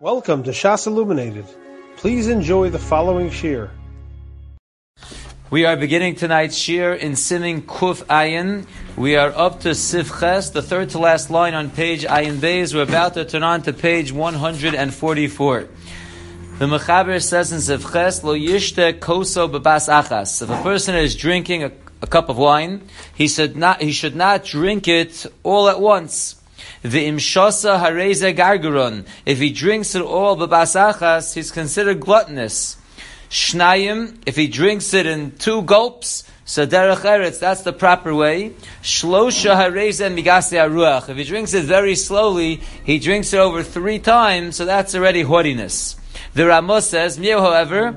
Welcome 0.00 0.44
to 0.44 0.52
Shas 0.52 0.86
Illuminated. 0.86 1.44
Please 1.96 2.28
enjoy 2.28 2.70
the 2.70 2.78
following 2.78 3.30
shir. 3.30 3.68
We 5.50 5.64
are 5.64 5.76
beginning 5.76 6.14
tonight's 6.14 6.56
shir 6.56 6.94
in 6.94 7.16
Simin 7.16 7.62
Kuf 7.62 8.04
Ayin. 8.04 8.68
We 8.96 9.16
are 9.16 9.30
up 9.34 9.58
to 9.62 9.70
Sifches, 9.70 10.52
the 10.52 10.62
third 10.62 10.90
to 10.90 11.00
last 11.00 11.30
line 11.30 11.54
on 11.54 11.70
page 11.70 12.04
Ayin 12.04 12.36
Beis. 12.36 12.72
We're 12.72 12.82
about 12.82 13.14
to 13.14 13.24
turn 13.24 13.42
on 13.42 13.62
to 13.62 13.72
page 13.72 14.12
144. 14.12 15.68
The 16.60 16.66
Mechaber 16.66 17.20
says 17.20 17.50
in 17.50 17.58
Sifches, 17.58 18.22
Lo 18.22 18.38
yishte 18.38 19.00
koso 19.00 19.48
bebas 19.48 19.88
achas. 19.88 20.40
If 20.40 20.48
a 20.48 20.62
person 20.62 20.94
is 20.94 21.16
drinking 21.16 21.64
a, 21.64 21.72
a 22.02 22.06
cup 22.06 22.28
of 22.28 22.38
wine, 22.38 22.86
he 23.16 23.26
should 23.26 23.56
not, 23.56 23.82
he 23.82 23.90
should 23.90 24.14
not 24.14 24.44
drink 24.44 24.86
it 24.86 25.26
all 25.42 25.68
at 25.68 25.80
once. 25.80 26.37
The 26.82 27.06
imshasa 27.06 27.80
hareze 27.80 28.34
gargaron. 28.36 29.06
If 29.26 29.38
he 29.38 29.50
drinks 29.50 29.94
it 29.94 30.02
all 30.02 30.36
b'basachas, 30.36 31.34
he's 31.34 31.50
considered 31.50 32.00
gluttonous. 32.00 32.76
Shnayim, 33.30 34.22
if 34.26 34.36
he 34.36 34.46
drinks 34.46 34.94
it 34.94 35.06
in 35.06 35.32
two 35.32 35.62
gulps, 35.62 36.24
so 36.46 36.66
derech 36.66 37.02
eretz, 37.02 37.38
that's 37.38 37.60
the 37.60 37.74
proper 37.74 38.14
way. 38.14 38.54
Shlosha 38.82 39.54
hareze 39.54 40.00
migase 40.10 40.56
aruach. 40.56 41.10
If 41.10 41.18
he 41.18 41.24
drinks 41.24 41.52
it 41.52 41.64
very 41.64 41.94
slowly, 41.94 42.62
he 42.84 42.98
drinks 42.98 43.34
it 43.34 43.38
over 43.38 43.62
three 43.62 43.98
times, 43.98 44.56
so 44.56 44.64
that's 44.64 44.94
already 44.94 45.20
haughtiness. 45.20 45.97
The 46.38 46.46
Ramos 46.46 46.88
says, 46.88 47.16
however, 47.16 47.92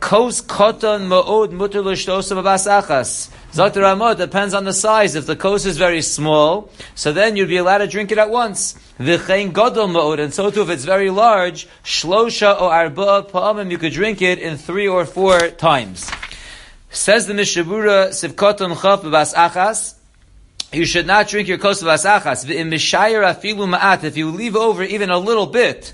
kos 0.00 0.40
koton 0.40 1.06
ma'od 1.06 1.52
mutter 1.52 1.82
l'shtosa 1.82 2.34
b'basachas. 2.34 3.28
Dr. 3.54 3.82
Ramot 3.82 4.16
depends 4.16 4.54
on 4.54 4.64
the 4.64 4.72
size. 4.72 5.14
If 5.14 5.26
the 5.26 5.36
kos 5.36 5.66
is 5.66 5.76
very 5.76 6.00
small, 6.00 6.70
so 6.94 7.12
then 7.12 7.36
you'd 7.36 7.50
be 7.50 7.58
allowed 7.58 7.84
to 7.84 7.86
drink 7.86 8.10
it 8.10 8.16
at 8.16 8.30
once. 8.30 8.72
V'chein 8.98 9.52
gadol 9.52 9.88
ma'od, 9.88 10.18
and 10.18 10.32
so 10.32 10.50
too 10.50 10.62
if 10.62 10.70
it's 10.70 10.86
very 10.86 11.10
large, 11.10 11.68
shlosha 11.84 12.58
or 12.58 12.72
arba 12.72 13.24
pa'amim, 13.30 13.70
you 13.70 13.76
could 13.76 13.92
drink 13.92 14.22
it 14.22 14.38
in 14.38 14.56
three 14.56 14.88
or 14.88 15.04
four 15.04 15.50
times. 15.50 16.10
Says 16.88 17.26
the 17.26 17.34
Mishabura, 17.34 18.08
sivkoton 18.08 18.80
chaf 18.80 19.02
b'bas 19.02 19.34
achas, 19.34 19.96
you 20.72 20.86
should 20.86 21.06
not 21.06 21.28
drink 21.28 21.48
your 21.48 21.58
kos 21.58 21.82
b'bas 21.82 22.06
achas. 22.06 22.46
V'im 22.46 22.70
mishayir 22.72 23.22
afilu 23.22 23.68
ma'at, 23.76 24.04
if 24.04 24.16
you 24.16 24.30
leave 24.30 24.56
over 24.56 24.82
even 24.82 25.10
a 25.10 25.18
little 25.18 25.46
bit, 25.46 25.92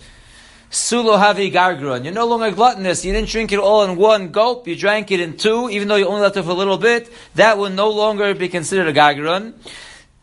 Sulo 0.70 1.18
havi 1.18 1.52
gargron. 1.52 2.04
You're 2.04 2.14
no 2.14 2.26
longer 2.26 2.52
gluttonous. 2.52 3.04
You 3.04 3.12
didn't 3.12 3.28
drink 3.28 3.50
it 3.50 3.58
all 3.58 3.82
in 3.82 3.96
one 3.96 4.28
gulp. 4.28 4.68
You 4.68 4.76
drank 4.76 5.10
it 5.10 5.18
in 5.18 5.36
two, 5.36 5.68
even 5.68 5.88
though 5.88 5.96
you 5.96 6.06
only 6.06 6.20
left 6.20 6.36
for 6.36 6.42
a 6.42 6.54
little 6.54 6.78
bit. 6.78 7.12
That 7.34 7.58
will 7.58 7.70
no 7.70 7.90
longer 7.90 8.34
be 8.34 8.48
considered 8.48 8.86
a 8.86 8.92
gargron. 8.92 9.54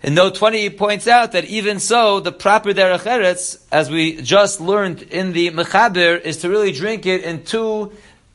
And 0.02 0.16
note 0.16 0.36
20, 0.36 0.70
points 0.70 1.06
out 1.06 1.34
that 1.34 1.46
even 1.46 1.80
so, 1.80 2.22
the 2.22 2.32
proper 2.32 2.72
derech 2.72 3.00
eretz, 3.00 3.62
as 3.74 3.90
we 3.90 4.22
just 4.22 4.62
learned 4.62 5.02
in 5.02 5.34
the 5.34 5.52
mechaber, 5.52 6.22
is 6.22 6.38
to 6.38 6.50
really 6.50 6.72
drink 6.72 7.06
it 7.06 7.24
in 7.24 7.44
two 7.44 7.92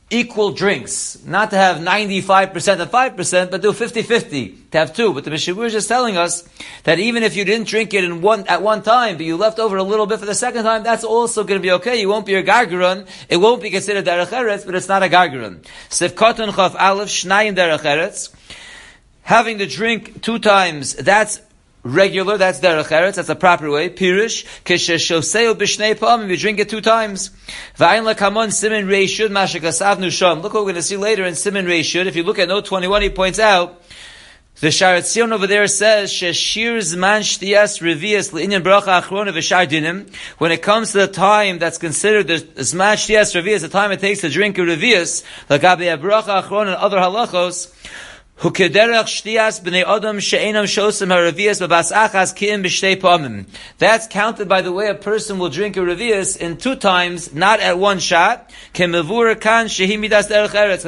equal 0.09 0.51
drinks. 0.51 1.23
Not 1.25 1.49
to 1.51 1.57
have 1.57 1.77
95% 1.77 2.79
and 2.79 2.91
5%, 2.91 3.51
but 3.51 3.61
do 3.61 3.71
50-50, 3.71 4.71
to 4.71 4.77
have 4.77 4.93
two. 4.93 5.13
But 5.13 5.23
the 5.23 5.31
Mishabur 5.31 5.65
is 5.65 5.73
just 5.73 5.87
telling 5.87 6.17
us 6.17 6.47
that 6.83 6.99
even 6.99 7.23
if 7.23 7.35
you 7.35 7.45
didn't 7.45 7.67
drink 7.67 7.93
it 7.93 8.03
in 8.03 8.21
one, 8.21 8.47
at 8.47 8.61
one 8.61 8.83
time, 8.83 9.17
but 9.17 9.25
you 9.25 9.37
left 9.37 9.59
over 9.59 9.77
a 9.77 9.83
little 9.83 10.05
bit 10.05 10.19
for 10.19 10.25
the 10.25 10.35
second 10.35 10.63
time, 10.63 10.83
that's 10.83 11.03
also 11.03 11.43
going 11.43 11.59
to 11.59 11.63
be 11.63 11.71
okay. 11.71 11.99
You 11.99 12.09
won't 12.09 12.25
be 12.25 12.35
a 12.35 12.43
gargaron. 12.43 13.07
It 13.29 13.37
won't 13.37 13.61
be 13.61 13.69
considered 13.69 14.05
derech 14.05 14.27
eretz, 14.27 14.65
but 14.65 14.75
it's 14.75 14.87
not 14.87 15.03
a 15.03 15.07
gargaron. 15.07 15.65
Sif 15.89 16.15
koton 16.15 16.55
chaf 16.55 16.75
aleph 16.75 17.09
shnayim 17.09 17.55
derech 17.55 17.79
eretz. 17.79 18.33
Having 19.23 19.59
to 19.59 19.65
drink 19.65 20.21
two 20.21 20.37
times, 20.37 20.95
that's 20.95 21.39
regular, 21.83 22.37
that's 22.37 22.59
derech 22.59 22.85
eretz, 22.85 23.15
that's 23.15 23.29
a 23.29 23.35
proper 23.35 23.69
way. 23.69 23.89
Pirish, 23.89 24.45
kisheshoseo 24.63 25.53
b'shnei 25.53 25.95
pa'amim, 25.95 26.29
you 26.29 26.37
drink 26.37 26.59
it 26.59 26.69
two 26.69 26.81
times. 26.81 27.29
V'ayin 27.77 28.11
lakamon 28.11 28.51
simin 28.51 28.87
reishud 28.87 29.29
mashakasavnu 29.29 30.11
sham. 30.11 30.41
Look 30.41 30.53
what 30.53 30.61
we're 30.61 30.71
going 30.71 30.75
to 30.75 30.81
see 30.81 30.97
later 30.97 31.25
in 31.25 31.35
simin 31.35 31.65
reishud. 31.65 32.05
If 32.05 32.15
you 32.15 32.23
look 32.23 32.39
at 32.39 32.47
note 32.47 32.65
21, 32.65 33.01
he 33.01 33.09
points 33.09 33.39
out, 33.39 33.81
the 34.59 34.71
Shaar 34.71 34.97
HaTziyun 34.97 35.33
over 35.33 35.47
there 35.47 35.67
says, 35.67 36.11
Sheshir 36.11 36.77
zman 36.77 37.21
shtiyas 37.21 37.81
revias 37.81 38.31
le'inyan 38.31 38.61
bracha 38.61 39.01
achrona 39.01 39.33
v'shar 39.33 39.67
dinim. 39.67 40.13
When 40.37 40.51
it 40.51 40.61
comes 40.61 40.91
to 40.91 40.99
the 40.99 41.07
time 41.07 41.57
that's 41.57 41.79
considered 41.79 42.27
the 42.27 42.35
zman 42.35 42.93
shtiyas 42.93 43.35
revias, 43.35 43.61
the 43.61 43.67
time 43.67 43.91
it 43.91 43.99
takes 43.99 44.21
to 44.21 44.29
drink 44.29 44.57
a 44.59 44.61
revias, 44.61 45.25
lagabe 45.49 45.99
bracha 45.99 46.43
achrona 46.43 46.67
and 46.67 46.75
other 46.75 46.97
halachos, 46.97 47.73
That's 53.77 54.07
counted 54.07 54.49
by 54.49 54.61
the 54.61 54.71
way 54.73 54.87
a 54.89 54.95
person 54.95 55.39
will 55.39 55.49
drink 55.49 55.77
a 55.77 55.79
revias 55.79 56.35
in 56.35 56.57
two 56.57 56.75
times, 56.75 57.33
not 57.33 57.61
at 57.61 57.77
one 57.77 57.99
shot. 57.99 58.51
Because 58.73 58.91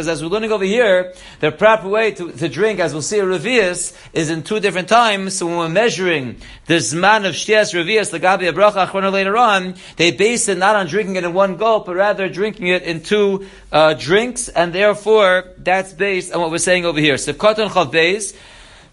as 0.08 0.24
we're 0.24 0.30
learning 0.30 0.52
over 0.52 0.66
here, 0.66 1.14
the 1.40 1.52
proper 1.52 1.88
way 1.88 2.12
to, 2.12 2.32
to 2.32 2.50
drink, 2.50 2.80
as 2.82 2.92
we'll 2.92 3.02
see, 3.02 3.20
a 3.20 3.24
revias 3.24 3.96
is 4.12 4.30
in 4.30 4.44
two 4.44 4.60
different 4.60 4.90
times. 4.90 5.38
So 5.38 5.46
when 5.46 5.58
we're 5.58 5.70
measuring 5.70 6.38
the 6.66 6.76
zman 6.76 7.26
of 7.26 7.36
shtias 7.36 7.74
revias, 7.74 8.12
the 8.12 8.20
gabi 8.20 8.52
abracha 8.52 9.12
later 9.12 9.38
on, 9.38 9.76
they 9.96 10.12
base 10.12 10.50
it 10.50 10.58
not 10.58 10.76
on 10.76 10.88
drinking 10.88 11.16
it 11.16 11.24
in 11.24 11.34
one 11.34 11.56
gulp, 11.58 11.86
but 11.86 11.96
rather 11.96 12.28
drinking 12.28 12.68
it 12.68 12.84
in 12.84 13.02
two 13.02 13.46
uh, 13.72 13.94
drinks, 13.94 14.50
and 14.50 14.74
therefore 14.74 15.46
that's 15.58 15.94
based 15.94 16.34
on 16.34 16.42
what 16.42 16.50
we're 16.52 16.58
saying 16.58 16.86
over 16.86 17.00
here. 17.00 17.18
So 17.18 17.35
Katan 17.36 17.70
Chav 17.70 17.92
Beis, 17.92 18.36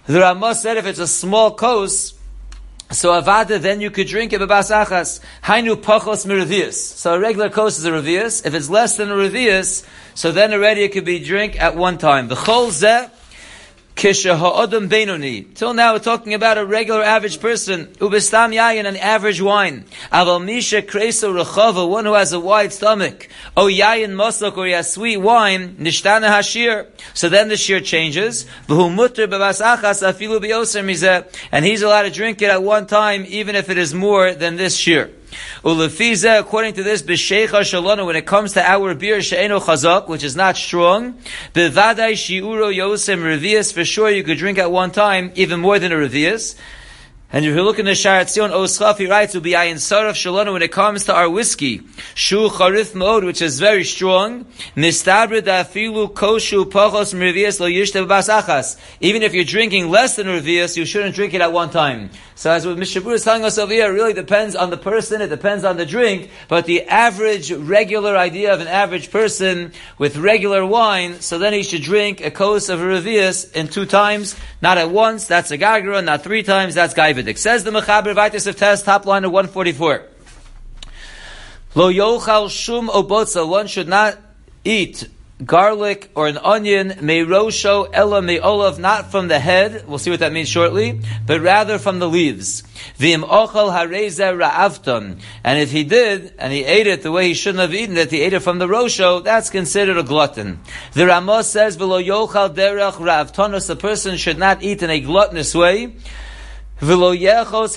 the 0.06 0.20
Ramah 0.20 0.54
said 0.54 0.76
if 0.76 0.86
it's 0.86 0.98
a 0.98 1.06
small 1.06 1.52
kos, 1.54 2.14
so 2.90 3.10
avada, 3.10 3.58
then 3.58 3.80
you 3.80 3.90
could 3.90 4.06
drink 4.06 4.32
it 4.32 4.40
b'bas 4.40 4.70
achas. 4.70 5.20
Hainu 5.44 5.76
pachos 5.76 6.26
miravius. 6.26 6.74
So 6.74 7.14
a 7.14 7.18
regular 7.18 7.48
kos 7.48 7.78
is 7.78 7.84
a 7.84 7.90
revius. 7.90 8.44
If 8.44 8.54
it's 8.54 8.68
less 8.68 8.96
than 8.96 9.10
a 9.10 9.14
revius, 9.14 9.86
so 10.14 10.30
then 10.30 10.52
already 10.52 10.82
it 10.82 10.92
could 10.92 11.04
be 11.04 11.18
drink 11.24 11.60
at 11.60 11.74
one 11.74 11.96
time. 11.96 12.28
The 12.28 12.34
chol 12.34 12.68
zeh, 12.68 13.10
Kisha 14.02 14.36
ha'odam 14.36 14.88
benoni. 14.88 15.42
Till 15.42 15.74
now 15.74 15.92
we're 15.92 16.00
talking 16.00 16.34
about 16.34 16.58
a 16.58 16.66
regular 16.66 17.04
average 17.04 17.38
person. 17.38 17.86
Ubistam 18.00 18.52
yayin, 18.52 18.84
an 18.84 18.96
average 18.96 19.40
wine. 19.40 19.84
Aval 20.10 20.44
misha 20.44 20.82
kreso 20.82 21.32
rechava, 21.32 21.88
one 21.88 22.04
who 22.04 22.14
has 22.14 22.32
a 22.32 22.40
wide 22.40 22.72
stomach. 22.72 23.28
O 23.56 23.66
yayin 23.66 24.10
mosok, 24.10 24.56
or 24.56 24.66
he 24.66 24.72
has 24.72 24.92
sweet 24.92 25.18
wine. 25.18 25.76
Nishtana 25.76 26.28
hashir. 26.28 26.88
So 27.14 27.28
then 27.28 27.48
the 27.48 27.56
shir 27.56 27.78
changes. 27.78 28.44
V'hu 28.66 28.92
mutter 28.92 29.28
b'bas 29.28 29.62
afilu 29.62 30.40
b'yoser 30.40 30.84
mizeh. 30.84 31.32
And 31.52 31.64
he's 31.64 31.82
allowed 31.82 32.02
to 32.02 32.10
drink 32.10 32.42
it 32.42 32.50
at 32.50 32.60
one 32.60 32.88
time, 32.88 33.24
even 33.28 33.54
if 33.54 33.70
it 33.70 33.78
is 33.78 33.94
more 33.94 34.34
than 34.34 34.56
this 34.56 34.76
shir. 34.76 35.12
Ulefiza, 35.64 36.38
according 36.38 36.74
to 36.74 36.82
this, 36.82 37.02
b'sheicha 37.02 37.48
shalona, 37.48 38.04
when 38.06 38.16
it 38.16 38.26
comes 38.26 38.52
to 38.54 38.62
our 38.62 38.94
beer, 38.94 39.22
she'eno 39.22 39.60
chazak, 39.60 40.08
which 40.08 40.24
is 40.24 40.36
not 40.36 40.56
strong, 40.56 41.14
b'vadai 41.54 42.12
shi'uro 42.12 42.74
yosem 42.74 43.20
revius, 43.20 43.72
for 43.72 43.84
sure 43.84 44.10
you 44.10 44.22
could 44.22 44.38
drink 44.38 44.58
at 44.58 44.70
one 44.70 44.90
time, 44.90 45.32
even 45.34 45.60
more 45.60 45.78
than 45.78 45.92
a 45.92 45.96
revius. 45.96 46.56
And 47.34 47.46
if 47.46 47.54
you 47.56 47.62
look 47.62 47.78
in 47.78 47.86
the 47.86 47.94
Shaar 47.94 48.20
HaTziyun, 48.20 48.50
Oschaf, 48.50 48.98
he 48.98 49.06
writes, 49.06 49.32
will 49.32 49.40
be 49.40 49.52
ayin 49.52 49.76
saraf 49.76 50.12
shalona 50.12 50.52
when 50.52 50.60
it 50.60 50.70
comes 50.70 51.06
to 51.06 51.14
our 51.14 51.30
whiskey. 51.30 51.80
Shu 52.14 52.50
charif 52.50 52.94
mode, 52.94 53.24
which 53.24 53.40
is 53.40 53.58
very 53.58 53.84
strong. 53.84 54.44
Mistabra 54.76 55.40
dafilu 55.40 56.12
koshu 56.12 56.66
pachos 56.66 57.14
revius 57.14 57.58
lo 57.58 57.68
yishte 57.68 58.06
achas. 58.06 58.78
Even 59.00 59.22
if 59.22 59.32
you're 59.32 59.44
drinking 59.44 59.88
less 59.88 60.16
than 60.16 60.26
revius, 60.26 60.76
you 60.76 60.84
shouldn't 60.84 61.14
drink 61.14 61.32
it 61.32 61.40
at 61.40 61.54
one 61.54 61.70
time. 61.70 62.10
So 62.34 62.50
as 62.50 62.66
what 62.66 62.76
Mr. 62.76 63.00
Mishabur 63.00 63.14
is 63.14 63.24
telling 63.24 63.44
us 63.44 63.56
over 63.56 63.72
here, 63.72 63.90
it 63.90 63.94
really 63.94 64.12
depends 64.12 64.56
on 64.56 64.70
the 64.70 64.76
person, 64.76 65.22
it 65.22 65.28
depends 65.28 65.64
on 65.64 65.76
the 65.76 65.86
drink, 65.86 66.28
but 66.48 66.66
the 66.66 66.82
average, 66.82 67.52
regular 67.52 68.16
idea 68.16 68.52
of 68.52 68.60
an 68.60 68.66
average 68.66 69.10
person 69.10 69.72
with 69.96 70.16
regular 70.16 70.66
wine, 70.66 71.20
so 71.20 71.38
then 71.38 71.52
he 71.52 71.62
should 71.62 71.82
drink 71.82 72.20
a 72.20 72.30
kos 72.30 72.68
of 72.68 72.80
revius 72.80 73.52
in 73.54 73.68
two 73.68 73.86
times, 73.86 74.34
not 74.60 74.76
at 74.76 74.90
once, 74.90 75.26
that's 75.26 75.52
a 75.52 75.58
gargara, 75.58 76.02
not 76.04 76.24
three 76.24 76.42
times, 76.42 76.74
that's 76.74 76.94
gaiva. 76.94 77.21
It 77.28 77.38
says 77.38 77.64
the 77.64 77.70
Mechaber 77.70 78.14
Vitus 78.14 78.46
of 78.46 78.56
Test, 78.56 78.84
top 78.84 79.06
line 79.06 79.24
of 79.24 79.32
144. 79.32 80.02
Lo 81.74 81.90
yochal 81.92 82.50
shum 82.50 82.88
obotza, 82.88 83.48
one 83.48 83.66
should 83.66 83.88
not 83.88 84.18
eat 84.64 85.08
garlic 85.44 86.10
or 86.14 86.28
an 86.28 86.38
onion, 86.38 86.88
Me 87.00 87.20
meirosho 87.24 87.88
ella 87.92 88.22
me'olav, 88.22 88.78
not 88.78 89.10
from 89.10 89.28
the 89.28 89.38
head, 89.38 89.86
we'll 89.88 89.98
see 89.98 90.10
what 90.10 90.20
that 90.20 90.32
means 90.32 90.48
shortly, 90.48 91.00
but 91.26 91.40
rather 91.40 91.78
from 91.78 91.98
the 91.98 92.08
leaves. 92.08 92.62
V'im 92.98 93.22
ochal 93.22 93.72
hareze 93.72 94.20
ra'avton. 94.20 95.20
And 95.42 95.58
if 95.58 95.72
he 95.72 95.84
did, 95.84 96.34
and 96.38 96.52
he 96.52 96.64
ate 96.64 96.86
it 96.86 97.02
the 97.02 97.10
way 97.12 97.28
he 97.28 97.34
shouldn't 97.34 97.60
have 97.60 97.74
eaten 97.74 97.96
it, 97.96 98.10
he 98.10 98.20
ate 98.20 98.34
it 98.34 98.40
from 98.40 98.58
the 98.58 98.68
rosho, 98.68 99.24
that's 99.24 99.50
considered 99.50 99.96
a 99.96 100.02
glutton. 100.02 100.60
The 100.92 101.06
Ramos 101.06 101.48
says, 101.48 101.76
v'lo 101.76 102.04
yochal 102.04 102.54
derech 102.54 102.94
ra'avtonos, 102.94 103.66
the 103.66 103.76
person 103.76 104.16
should 104.16 104.38
not 104.38 104.62
eat 104.62 104.82
in 104.82 104.90
a 104.90 105.00
gluttonous 105.00 105.54
way, 105.54 105.94
Biyodo 106.82 107.68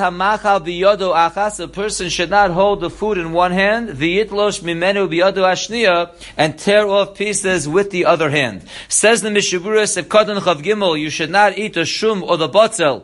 achas, 1.13 1.59
a 1.63 1.67
person 1.67 2.09
should 2.09 2.31
not 2.31 2.49
hold 2.49 2.81
the 2.81 2.89
food 2.89 3.19
in 3.19 3.33
one 3.33 3.51
hand, 3.51 3.89
mimenu 3.89 5.07
biyodo 5.07 6.09
and 6.35 6.57
tear 6.57 6.87
off 6.87 7.15
pieces 7.15 7.69
with 7.69 7.91
the 7.91 8.05
other 8.05 8.31
hand. 8.31 8.63
Says 8.89 9.21
the 9.21 9.29
Mishaburis, 9.29 9.95
if 9.97 10.09
kodan 10.09 10.39
chav 10.39 10.63
gimel, 10.63 10.99
you 10.99 11.11
should 11.11 11.29
not 11.29 11.55
eat 11.55 11.75
the 11.75 11.85
shum 11.85 12.23
or 12.23 12.37
the 12.37 12.49
botzel 12.49 13.03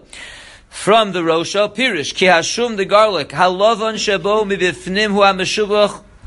from 0.69 1.11
the 1.11 1.19
rosha, 1.19 1.71
pirish, 1.75 2.15
ki 2.15 2.25
hashum 2.25 2.77
the 2.77 2.85
garlic, 2.85 3.29
halovon 3.29 3.93
shabo 3.93 4.43
mibifnim 4.43 5.11
hu 5.11 5.21
ha 5.21 5.33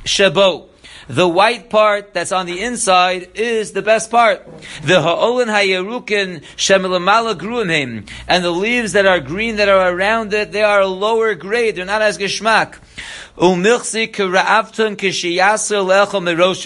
shebo. 0.05 0.69
The 1.09 1.29
white 1.29 1.71
part 1.71 2.15
that's 2.15 2.33
on 2.33 2.47
the 2.47 2.63
inside 2.63 3.31
is 3.35 3.73
the 3.73 3.83
best 3.83 4.11
part. 4.11 4.47
The 4.83 5.03
ha'olin 5.03 5.49
hayerukin 5.49 6.43
shemilamala 6.57 7.39
gruimim. 7.39 8.09
And 8.27 8.45
the 8.45 8.51
leaves 8.51 8.93
that 8.93 9.07
are 9.07 9.21
green 9.21 9.57
that 9.57 9.69
are 9.69 9.93
around 9.93 10.33
it, 10.33 10.53
they 10.53 10.63
are 10.63 10.81
a 10.81 10.87
lower 10.87 11.35
grade. 11.35 11.77
They're 11.77 11.85
not 11.85 12.03
as 12.03 12.17
geshmak. 12.17 12.79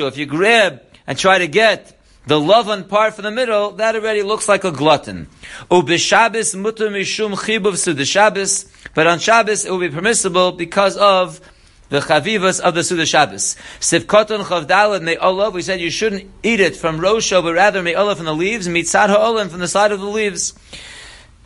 If 0.08 0.18
you 0.18 0.26
grab 0.26 0.82
and 1.06 1.18
try 1.18 1.38
to 1.38 1.48
get 1.48 1.98
the 2.26 2.38
lovan 2.38 2.88
part 2.88 3.14
from 3.14 3.24
the 3.24 3.30
middle, 3.30 3.70
that 3.72 3.96
already 3.96 4.22
looks 4.22 4.48
like 4.48 4.64
a 4.64 4.70
glutton. 4.70 5.28
Ubishabis 5.70 6.54
mutter 6.54 6.90
mishum 6.90 7.34
chibuv 7.34 8.06
Shabbos, 8.06 8.66
but 8.94 9.06
on 9.06 9.18
Shabbos 9.18 9.64
it 9.64 9.70
will 9.70 9.78
be 9.78 9.88
permissible 9.88 10.52
because 10.52 10.98
of 10.98 11.40
the 11.88 12.00
chavivas 12.00 12.60
of 12.60 12.74
the 12.74 12.84
Suda 12.84 13.06
Shabbos. 13.06 13.56
Sivkoton 13.80 14.44
chavdalad 14.44 15.02
me'olav, 15.02 15.52
we 15.52 15.62
said 15.62 15.80
you 15.80 15.90
shouldn't 15.90 16.30
eat 16.42 16.60
it 16.60 16.76
from 16.76 16.98
rosho, 16.98 17.42
but 17.42 17.54
rather 17.54 17.82
me'olav 17.82 18.16
from 18.16 18.26
the 18.26 18.34
leaves, 18.34 18.68
mitzad 18.68 19.08
ha'olam 19.08 19.48
from 19.48 19.60
the 19.60 19.68
side 19.68 19.92
of 19.92 20.00
the 20.00 20.06
leaves. 20.06 20.54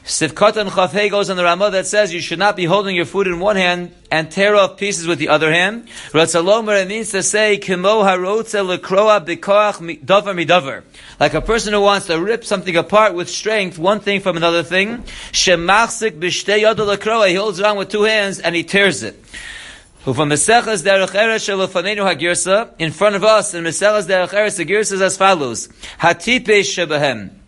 Sivkoton 0.05 0.69
chafei 0.69 1.09
goes 1.09 1.31
on 1.31 1.37
the 1.37 1.45
Ramah 1.45 1.71
that 1.71 1.87
says 1.87 2.13
you 2.13 2.21
should 2.21 2.41
not 2.41 2.57
be 2.57 2.65
holding 2.65 2.97
your 2.97 3.05
food 3.05 3.29
in 3.29 3.39
one 3.39 3.55
hand 3.55 3.95
and 4.11 4.29
tear 4.29 4.57
off 4.57 4.77
pieces 4.77 5.07
with 5.07 5.21
the 5.21 5.29
other 5.29 5.53
hand. 5.53 5.87
Ratzalomer, 6.11 6.83
it 6.83 6.89
means 6.89 7.13
to 7.13 7.23
say, 7.23 7.57
kimo 7.59 8.03
harotze 8.03 8.79
lekroa 8.79 9.25
bikoach 9.25 10.05
dover 10.05 10.35
midover. 10.35 10.83
Like 11.21 11.35
a 11.35 11.41
person 11.41 11.73
who 11.73 11.83
wants 11.83 12.09
to 12.09 12.21
rip 12.21 12.45
something 12.45 12.77
apart 12.77 13.15
with 13.15 13.31
strength, 13.31 13.79
one 13.79 14.01
thing 14.01 14.21
from 14.21 14.37
another 14.37 14.65
thing. 14.65 15.05
Shemachzik 15.31 16.19
b'shtei 16.19 16.63
yodel 16.63 16.89
lekroa, 16.89 17.29
he 17.29 17.37
holds 17.37 17.61
it 17.61 17.65
on 17.65 17.77
with 17.77 17.89
two 17.89 18.03
hands 18.03 18.41
and 18.41 18.57
he 18.57 18.65
tears 18.65 19.05
it. 19.05 19.23
In 20.05 20.15
front 20.15 20.33
of 20.33 20.39
us, 23.23 23.55
in 23.55 23.63
Meseches 23.63 24.07
Derech 24.09 24.31
Eretz, 24.31 24.57
the 24.57 24.65
is 24.91 25.01
as 25.01 25.17
follows. 25.17 25.69
Hatipe 26.01 26.49
Shebahem 26.49 27.42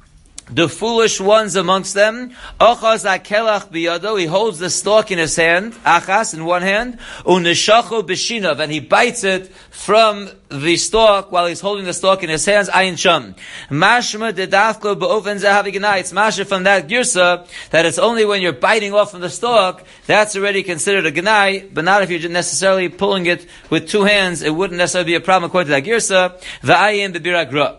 the 0.51 0.69
foolish 0.69 1.21
ones 1.21 1.57
amongst 1.57 1.95
them. 1.95 2.33
Ochaz 2.61 3.05
akelach 3.05 3.71
biyado, 3.71 4.19
he 4.19 4.27
holds 4.27 4.59
the 4.59 4.69
stalk 4.69 5.11
in 5.11 5.19
his 5.19 5.37
hand, 5.37 5.73
achas 5.85 6.35
in 6.35 6.45
one 6.45 6.63
hand, 6.63 6.99
unishacho 7.25 8.03
b'shinav, 8.03 8.61
and 8.61 8.71
he 8.71 8.81
bites 8.81 9.25
it 9.25 9.49
from 9.71 10.29
the 10.51 10.77
stalk 10.77 11.33
while 11.33 11.47
he's 11.47 11.61
holding 11.61 11.85
the 11.85 11.93
stalk 11.95 12.23
in 12.23 12.29
his 12.29 12.45
hands, 12.45 12.69
ayin 12.69 12.99
sham. 12.99 13.35
Mashma 13.71 14.33
dedafko 14.33 14.97
zahaviganai, 14.97 16.01
it's 16.01 16.13
masha 16.13 16.45
from 16.45 16.65
that 16.65 16.89
girsa, 16.89 17.49
that 17.71 17.87
it's 17.87 17.99
only 17.99 18.25
when 18.25 18.43
you're 18.43 18.53
biting 18.53 18.93
off 18.93 19.13
from 19.13 19.21
the 19.21 19.31
stalk, 19.31 19.83
that's 20.07 20.37
already 20.37 20.63
considered 20.63 21.07
a 21.07 21.13
ganai, 21.13 21.73
but 21.73 21.85
not 21.85 22.03
if 22.03 22.11
you're 22.11 22.31
necessarily 22.31 22.89
pulling 22.89 23.27
it 23.27 23.47
with 23.71 23.89
two 23.89 24.05
hands, 24.05 24.43
it 24.43 24.55
wouldn't 24.55 24.79
necessarily 24.79 25.13
be 25.13 25.15
a 25.15 25.21
problem 25.21 25.49
according 25.49 25.69
to 25.69 25.81
that 25.81 25.85
girsa, 25.85 26.39
v'ayin 26.63 27.15
b'biragra. 27.15 27.79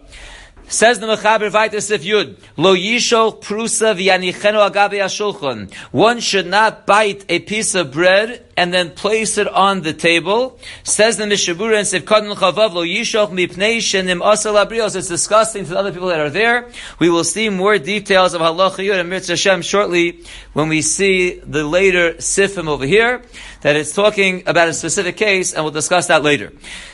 Says 0.68 1.00
the 1.00 1.08
Mechaber 1.08 1.52
Vaitis 1.52 1.92
if 1.92 2.04
Yud, 2.04 2.38
Lo 2.58 2.76
Yishol 2.76 3.42
Prusa 3.42 3.96
V'yanichenu 3.96 4.70
Agabe 4.70 5.00
Ashulchan. 5.00 5.72
One 5.92 6.20
should 6.20 6.48
not 6.48 6.86
bite 6.88 7.24
a 7.30 7.40
piece 7.40 7.76
of 7.76 7.92
bread 7.92 8.45
and 8.58 8.74
then 8.74 8.92
place 8.92 9.38
it 9.38 9.48
on 9.48 9.82
the 9.82 9.94
table. 9.94 10.58
Says 10.84 11.18
the 11.18 11.26
Mishabura 11.26 11.78
and 11.78 12.06
Sivkadon 12.06 12.36
Chavav 12.36 12.74
Lo 12.74 12.86
Yishol 12.86 13.30
Mipnei 13.30 13.78
Shenim 13.78 14.22
Asal 14.26 14.56
Abrios. 14.56 14.96
It's 14.96 15.08
disgusting 15.08 15.66
to 15.66 15.72
the 15.72 15.78
other 15.78 15.92
people 15.92 16.08
that 16.08 16.20
are 16.20 16.30
there. 16.30 16.70
We 17.00 17.10
will 17.10 17.24
see 17.24 17.50
more 17.50 17.78
details 17.78 18.34
of 18.34 18.42
Halach 18.42 18.78
Yud 18.78 19.00
and 19.00 19.12
Mirz 19.12 19.28
Hashem 19.28 19.62
shortly 19.62 20.24
when 20.54 20.70
we 20.70 20.82
see 20.82 21.40
the 21.40 21.66
later 21.66 22.14
Sifim 22.14 22.68
over 22.68 22.86
here 22.86 23.22
that 23.66 23.76
it's 23.76 23.94
talking 23.94 24.44
about 24.46 24.68
a 24.68 24.74
specific 24.74 25.18
case, 25.18 25.52
and 25.52 25.64
we'll 25.64 25.74
discuss 25.74 26.06
that 26.06 26.22
later. 26.22 26.54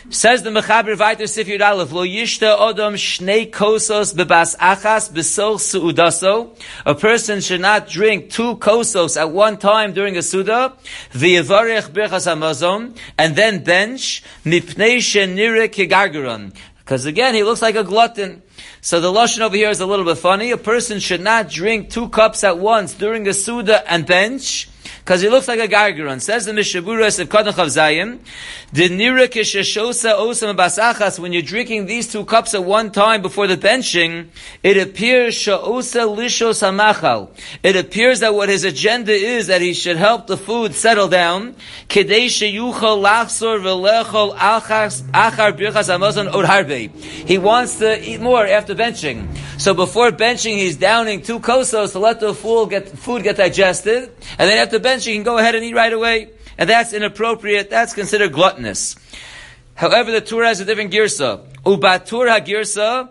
Says 0.10 0.42
the 0.42 0.52
Mechaber 0.52 0.96
Vayter 0.96 1.28
Sif 1.28 1.50
Aleph, 1.62 1.92
Lo 1.92 2.06
Yishta 2.06 2.58
Odom 2.58 2.94
Shnei 2.94 3.52
Kosos 3.52 4.16
Bebas 4.16 4.56
Achas 4.56 5.12
Besol 5.12 5.58
Suudaso. 5.58 6.58
A 6.86 6.96
person 6.96 7.42
should 7.42 7.60
not 7.60 7.90
drink 7.90 8.30
two 8.30 8.56
kosos 8.56 9.20
at 9.20 9.32
one 9.32 9.58
time 9.58 9.92
during 9.92 10.16
a 10.16 10.22
Suda, 10.22 10.74
Birchas 11.52 12.96
and 13.18 13.36
then 13.36 13.64
bench, 13.64 14.24
Mipnei 14.46 14.98
Shenire 14.98 15.68
Kigargaron. 15.70 16.54
Because 16.80 17.06
again, 17.06 17.36
he 17.36 17.44
looks 17.44 17.62
like 17.62 17.76
a 17.76 17.84
glutton. 17.84 18.42
So 18.82 19.00
the 19.00 19.12
lashon 19.12 19.42
over 19.42 19.56
here 19.56 19.70
is 19.70 19.80
a 19.80 19.86
little 19.86 20.06
bit 20.06 20.18
funny. 20.18 20.52
A 20.52 20.58
person 20.58 21.00
should 21.00 21.22
not 21.22 21.50
drink 21.50 21.90
two 21.90 22.10
cups 22.10 22.44
at 22.44 22.58
once 22.58 22.94
during 22.94 23.28
a 23.28 23.34
suda 23.34 23.90
and 23.92 24.06
bench 24.06 24.68
because 25.04 25.22
he 25.22 25.30
looks 25.30 25.48
like 25.48 25.60
a 25.60 25.68
gargaron. 25.68 26.22
Says 26.22 26.46
the 26.46 26.52
Mishaburas 26.52 27.20
of 27.20 27.28
Kadach 27.28 27.58
of 27.58 27.70
Zayim, 27.70 28.20
the 28.72 28.88
nira 28.88 29.28
kishashosa 29.28 30.14
osam 30.14 30.56
basachas, 30.56 31.18
when 31.18 31.34
you're 31.34 31.42
drinking 31.42 31.88
these 31.88 32.12
two 32.12 32.24
cups 32.24 32.54
at 32.54 32.64
one 32.64 32.92
time 32.92 33.24
before 33.24 33.48
the 33.48 33.58
benching, 33.58 34.28
it 34.62 34.78
appears 34.78 35.34
sha'osa 35.34 36.16
lishos 36.16 36.62
hamachal. 36.62 37.32
It 37.64 37.76
appears 37.76 38.20
that 38.20 38.36
what 38.36 38.50
his 38.50 38.64
agenda 38.64 39.12
is 39.12 39.48
that 39.48 39.62
he 39.62 39.74
should 39.74 39.98
help 39.98 40.28
the 40.28 40.38
food 40.38 40.76
settle 40.76 41.08
down. 41.08 41.56
Kedei 41.90 42.28
sheyuchal 42.28 43.02
lachsor 43.04 43.60
v'lechol 43.60 44.36
achar 44.36 45.58
birchas 45.58 45.90
hamazon 45.90 46.32
odharbe. 46.32 46.96
He 47.02 47.40
wants 47.40 47.80
to 47.80 48.08
eat 48.08 48.22
more 48.22 48.46
after 48.46 48.76
benching. 48.76 49.28
So 49.60 49.74
before 49.74 50.12
benching, 50.12 50.58
he's 50.58 50.78
downing 50.78 51.24
two 51.24 51.40
kosos 51.40 51.94
to 51.94 52.00
let 52.00 52.20
the 52.20 52.36
food 52.36 52.70
get, 52.70 52.88
food 52.88 53.24
get 53.24 53.38
digested, 53.38 54.12
and 54.38 54.50
then 54.50 54.60
after 54.60 54.80
benching, 54.80 54.91
you 55.00 55.14
can 55.14 55.24
go 55.24 55.38
ahead 55.38 55.56
and 55.56 55.64
eat 55.64 55.74
right 55.74 55.94
away. 55.94 56.30
And 56.58 56.70
that's 56.70 56.94
inappropriate. 56.94 57.70
That's 57.70 57.94
considered 57.94 58.34
gluttonous. 58.34 58.96
However, 59.74 60.12
the 60.12 60.22
Torah 60.22 60.48
has 60.48 60.60
a 60.60 60.66
different 60.66 60.92
girsa. 60.92 61.46
Ubatur 61.64 62.30
ha-girsa, 62.30 63.10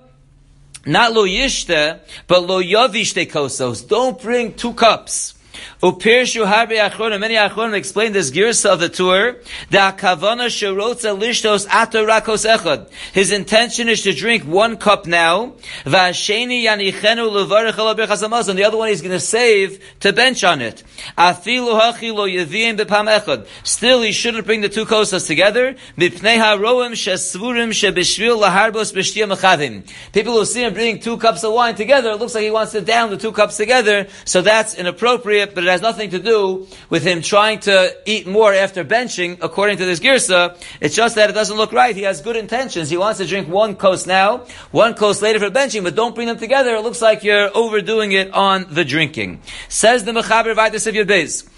not 0.86 1.12
lo 1.12 1.26
yishte, 1.26 2.00
but 2.26 2.42
lo 2.42 2.62
yavishte 2.62 3.30
kosos. 3.30 3.86
Don't 3.86 4.20
bring 4.20 4.54
two 4.54 4.72
cups. 4.74 5.34
Upirshu 5.82 6.44
harbe 6.46 6.76
achronim. 6.76 7.20
Many 7.20 7.36
achronim 7.36 7.72
explain 7.74 8.12
this 8.12 8.30
girsa 8.30 8.70
of 8.70 8.80
the 8.80 8.90
Tur. 8.90 9.38
Da 9.70 9.92
kavana 9.92 10.48
sherotza 10.48 11.18
lishtos 11.18 11.66
atorakos 11.66 12.44
echad. 12.44 12.90
His 13.14 13.32
intention 13.32 13.88
is 13.88 14.02
to 14.02 14.12
drink 14.12 14.44
one 14.44 14.76
cup 14.76 15.06
now. 15.06 15.54
Vasheni 15.84 16.64
yanichenu 16.64 17.30
alaberchas 17.30 18.48
And 18.50 18.58
the 18.58 18.64
other 18.64 18.76
one 18.76 18.90
he's 18.90 19.00
going 19.00 19.12
to 19.12 19.20
save 19.20 19.82
to 20.00 20.12
bench 20.12 20.44
on 20.44 20.60
it. 20.60 20.82
Afilu 21.16 21.80
hachi 21.80 22.14
lo 22.14 22.28
yevim 22.28 22.76
bepam 22.76 23.08
echad. 23.08 23.46
Still, 23.62 24.02
he 24.02 24.12
shouldn't 24.12 24.44
bring 24.44 24.60
the 24.60 24.68
two 24.68 24.84
kosas 24.84 25.26
together. 25.26 25.76
Mipnei 25.96 26.36
haroim 26.36 26.92
shesvurim 26.92 27.70
shebishvil 27.70 28.38
laharbos 28.38 28.92
b'shtia 28.92 29.26
mechavim. 29.26 29.90
People 30.12 30.34
who 30.34 30.44
see 30.44 30.62
him 30.62 30.74
bringing 30.74 31.00
two 31.00 31.16
cups 31.16 31.42
of 31.42 31.54
wine 31.54 31.74
together, 31.74 32.10
it 32.10 32.16
looks 32.16 32.34
like 32.34 32.44
he 32.44 32.50
wants 32.50 32.72
to 32.72 32.82
down 32.82 33.08
the 33.08 33.16
two 33.16 33.32
cups 33.32 33.56
together. 33.56 34.08
So 34.26 34.42
that's 34.42 34.74
inappropriate, 34.74 35.54
but 35.54 35.69
it 35.70 35.74
has 35.74 35.82
nothing 35.82 36.10
to 36.10 36.18
do 36.18 36.66
with 36.88 37.04
him 37.04 37.22
trying 37.22 37.60
to 37.60 37.96
eat 38.04 38.26
more 38.26 38.52
after 38.52 38.84
benching, 38.84 39.38
according 39.40 39.78
to 39.78 39.84
this 39.84 40.00
girsa. 40.00 40.60
It's 40.80 40.96
just 40.96 41.14
that 41.14 41.30
it 41.30 41.32
doesn't 41.32 41.56
look 41.56 41.72
right. 41.72 41.94
He 41.94 42.02
has 42.02 42.20
good 42.20 42.34
intentions. 42.34 42.90
He 42.90 42.96
wants 42.96 43.20
to 43.20 43.26
drink 43.26 43.46
one 43.48 43.76
coast 43.76 44.08
now, 44.08 44.46
one 44.72 44.94
coast 44.94 45.22
later 45.22 45.38
for 45.38 45.48
benching, 45.48 45.84
but 45.84 45.94
don't 45.94 46.14
bring 46.14 46.26
them 46.26 46.38
together. 46.38 46.74
It 46.74 46.82
looks 46.82 47.00
like 47.00 47.22
you're 47.22 47.56
overdoing 47.56 48.10
it 48.10 48.32
on 48.34 48.66
the 48.68 48.84
drinking. 48.84 49.42
Says 49.68 50.04
the 50.04 50.10
Mechaber 50.10 50.56
Vaitis 50.56 50.88
of 50.88 50.94
Yudbeis. 50.94 51.48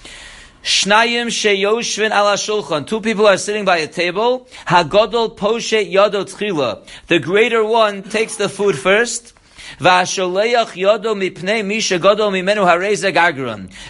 Shnayim 0.63 1.29
sheyoshvin 1.29 2.11
ala 2.11 2.35
shulchan. 2.35 2.87
Two 2.87 3.01
people 3.01 3.27
are 3.27 3.39
sitting 3.39 3.65
by 3.65 3.79
a 3.79 3.89
table. 3.89 4.47
Hagodol 4.67 5.37
poshe 5.37 5.91
yado 5.91 6.25
tchila. 6.25 6.87
The 7.07 7.19
greater 7.19 7.65
one 7.65 8.03
takes 8.03 8.37
the 8.37 8.49
food 8.49 8.79
first. 8.79 9.32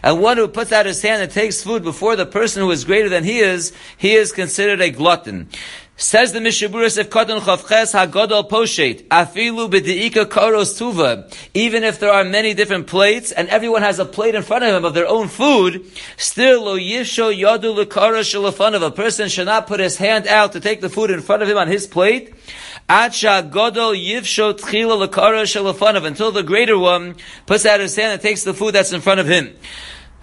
And 0.03 0.21
one 0.21 0.37
who 0.37 0.49
puts 0.49 0.73
out 0.73 0.87
his 0.87 1.03
hand 1.03 1.23
and 1.23 1.31
takes 1.31 1.63
food 1.63 1.83
before 1.83 2.17
the 2.17 2.27
person 2.27 2.63
who 2.63 2.71
is 2.71 2.85
greater 2.85 3.09
than 3.09 3.25
he 3.25 3.41
is, 3.41 3.73
he 3.97 4.15
is 4.15 4.33
considered 4.33 4.81
a 4.81 4.91
glutton. 4.91 5.49
Says 5.97 6.33
the 6.33 6.41
Mishaburis 6.41 6.99
of 6.99 7.11
Kadon 7.11 7.41
Chavches 7.41 7.93
Hagodol 7.93 8.49
Poshet, 8.49 9.07
Afilu 9.09 9.71
B'di'ika 9.71 10.25
Karos 10.25 10.81
Tuva. 10.81 11.33
Even 11.53 11.85
if 11.85 12.01
there 12.01 12.11
are 12.11 12.25
many 12.25 12.55
different 12.55 12.87
plates, 12.87 13.31
and 13.31 13.49
everyone 13.51 13.83
has 13.83 13.99
a 13.99 14.07
plate 14.07 14.35
in 14.35 14.43
front 14.43 14.65
of 14.65 14.75
him 14.75 14.87
of 14.87 14.95
their 14.95 15.07
own 15.07 15.29
food, 15.29 15.85
still 16.17 16.65
Lo 16.65 16.79
Yisho 16.79 17.33
Yadu 17.33 17.77
L'Kara 17.77 18.75
of 18.75 18.83
A 18.83 18.91
person 18.91 19.29
should 19.29 19.47
not 19.47 19.67
put 19.67 19.81
his 19.81 19.99
hand 19.99 20.27
out 20.27 20.53
to 20.53 20.61
take 20.61 20.81
the 20.81 20.89
food 20.89 21.11
in 21.11 21.21
front 21.21 21.43
of 21.43 21.49
him 21.49 21.59
on 21.59 21.69
his 21.69 21.87
plate, 21.87 22.35
Acha 22.89 23.51
Godol 23.51 23.95
Yivsho 23.95 24.59
Tchila 24.59 25.09
Shalafanav, 25.09 26.07
until 26.07 26.33
the 26.33 26.43
greater 26.43 26.79
one 26.79 27.17
puts 27.47 27.67
out 27.67 27.81
his 27.81 27.95
hand 27.95 28.13
and 28.15 28.21
takes 28.23 28.45
the 28.45 28.55
food 28.55 28.75
that's 28.75 28.93
in 28.93 29.03
front 29.03 29.21
of 29.21 29.29
him. 29.29 29.55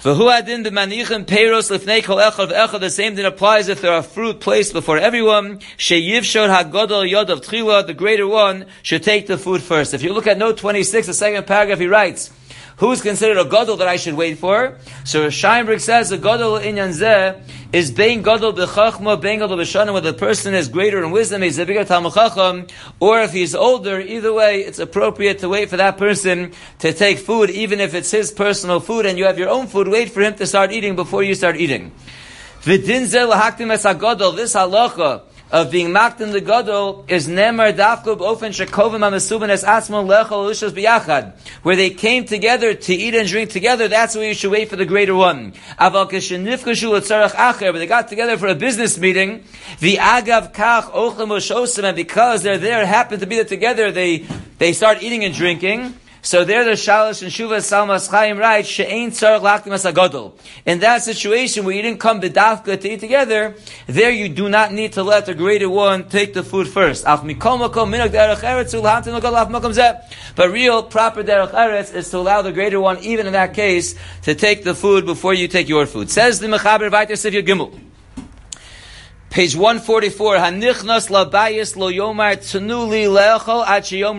V'hu 0.02 0.64
the 0.64 0.70
manichem 0.70 1.26
peiros 1.26 1.70
lifnei 1.70 2.02
kol 2.02 2.20
echad 2.20 2.54
v'echad. 2.54 2.80
The 2.80 2.90
same 2.90 3.18
thing 3.18 3.26
applies 3.26 3.68
if 3.68 3.82
there 3.82 3.92
are 3.92 4.02
fruit 4.02 4.40
placed 4.40 4.72
before 4.72 4.98
everyone. 4.98 5.60
Sheyivshod 5.78 6.48
hagodol 6.48 7.10
yod 7.10 7.30
of 7.30 7.42
tchila. 7.42 7.86
The 7.86 7.94
greater 7.94 8.26
one 8.26 8.66
should 8.82 9.04
take 9.04 9.28
the 9.28 9.38
food 9.38 9.62
first. 9.62 9.94
If 9.94 10.02
you 10.02 10.14
look 10.14 10.26
at 10.26 10.38
note 10.38 10.58
26, 10.58 11.08
the 11.08 11.14
second 11.14 11.46
paragraph, 11.48 11.80
he 11.80 11.88
writes, 11.88 12.32
Who's 12.80 13.02
considered 13.02 13.38
a 13.38 13.44
gadol 13.44 13.76
that 13.78 13.90
I 13.90 13.98
should 13.98 14.14
wait 14.14 14.38
for? 14.38 14.78
So 15.04 15.28
Sheinberg 15.28 15.82
says 15.82 16.14
a 16.14 16.18
gadol 16.18 16.56
in 16.56 16.76
Yanzeh 16.76 17.42
is 17.74 17.92
bein 17.92 18.22
gadol 18.22 18.54
b'chachma, 18.54 19.20
bein 19.20 19.40
gadol 19.40 19.58
b'shana, 19.58 19.94
whether 19.94 20.14
the 20.14 20.18
person 20.18 20.54
is 20.54 20.70
greater 20.70 21.04
in 21.04 21.12
wisdom, 21.12 21.42
he's 21.42 21.60
a 21.60 21.66
bigger 21.66 21.84
talmud 21.84 22.72
or 23.02 23.22
if 23.22 23.34
he's 23.34 23.54
older, 23.54 24.00
either 24.00 24.32
way, 24.32 24.62
it's 24.62 24.80
appropriate 24.80 25.40
to 25.40 25.50
wait 25.50 25.70
for 25.70 25.76
that 25.76 25.98
person 25.98 26.54
to 26.80 26.94
take 26.94 27.20
food, 27.20 27.50
even 27.50 27.82
if 27.82 27.94
it's 27.94 28.12
his 28.12 28.32
personal 28.32 28.80
food 28.80 29.06
and 29.06 29.18
you 29.18 29.26
have 29.26 29.38
your 29.38 29.50
own 29.50 29.68
food, 29.68 29.90
wait 29.90 30.12
for 30.12 30.22
him 30.22 30.36
to 30.36 30.48
start 30.48 30.72
eating 30.72 30.96
before 30.96 31.22
you 31.22 31.36
start 31.36 31.58
eating. 31.58 31.92
This 32.64 32.86
halacha, 34.56 35.22
of 35.52 35.72
being 35.72 35.92
mocked 35.92 36.22
in 36.22 36.32
the 36.32 36.42
gadol 36.42 37.06
is 37.08 37.28
nemer 37.28 37.74
dafkub 37.74 38.20
ofen 38.20 38.52
shekovim 38.52 39.00
amasubin 39.00 39.50
es 39.50 39.64
atzmon 39.64 40.08
lechol 40.08 40.48
lushos 40.48 40.72
biyachad, 40.72 41.34
where 41.64 41.76
they 41.76 41.90
came 41.90 42.26
together 42.26 42.74
to 42.74 42.94
eat 42.94 43.16
and 43.16 43.28
drink 43.28 43.50
together. 43.50 43.88
That's 43.88 44.16
where 44.16 44.28
you 44.28 44.34
should 44.34 44.52
wait 44.52 44.70
for 44.70 44.76
the 44.76 44.86
greater 44.86 45.16
one. 45.16 45.54
Aval 45.80 46.10
kishenifkashu 46.10 46.92
letzarach 46.92 47.32
acher, 47.32 47.72
but 47.72 47.80
they 47.80 47.88
got 47.88 48.08
together 48.08 48.38
for 48.38 48.48
a 48.48 48.56
business 48.56 48.98
meeting. 48.98 49.44
The 49.80 49.96
agav 49.96 50.54
kach 50.54 50.92
oshosim, 50.92 51.84
and 51.84 51.96
because 51.96 52.44
they're 52.44 52.58
there, 52.58 52.86
happen 52.86 53.20
to 53.20 53.26
be 53.26 53.36
there 53.36 53.46
together, 53.46 53.92
they 53.92 54.26
they 54.60 54.74
start 54.74 55.02
eating 55.02 55.24
and 55.24 55.34
drinking. 55.34 55.96
So 56.22 56.44
there 56.44 56.66
the 56.66 56.72
Shalish 56.72 57.22
and 57.24 57.32
Shuva 57.32 57.62
Salmas 57.64 58.08
Chaim 58.08 58.38
write, 58.38 58.66
She'ain 58.66 59.12
tzarech 59.12 59.42
laktim 59.42 59.74
asagadol. 59.74 60.34
In 60.66 60.80
that 60.80 61.02
situation 61.02 61.64
where 61.64 61.74
you 61.74 61.82
didn't 61.82 62.00
come 62.00 62.20
b'dafka 62.20 62.80
to 62.82 62.90
eat 62.92 63.00
together, 63.00 63.56
there 63.88 64.12
you 64.12 64.28
do 64.28 64.50
not 64.50 64.74
need 64.74 64.94
to 64.94 65.04
let 65.04 65.26
the 65.26 65.34
greater 65.34 65.70
one 65.70 66.10
take 66.10 66.34
the 66.34 66.44
food 66.44 66.68
first. 66.68 67.06
But 67.06 67.24
real 70.52 70.84
proper 70.84 71.24
derech 71.24 71.52
eretz 71.52 71.96
is 71.96 72.10
to 72.10 72.18
allow 72.18 72.42
the 72.42 72.52
greater 72.52 72.82
one, 72.82 73.00
even 73.00 73.26
in 73.26 73.34
that 73.34 73.54
case, 73.54 73.96
to 74.24 74.36
take 74.36 74.64
the 74.64 74.76
food 74.76 75.06
before 75.06 75.34
you 75.34 75.48
take 75.48 75.70
your 75.70 75.86
food. 75.86 76.10
Says 76.10 76.40
the 76.40 76.48
Mechaber 76.48 76.90
Vayter 76.90 77.12
Sivya 77.12 77.46
Gimel. 77.46 77.89
Page 79.40 79.56
144, 79.56 80.36
Hanichnas 80.36 81.08
labayis 81.10 81.78
lo 81.78 81.90
yomar 81.90 82.36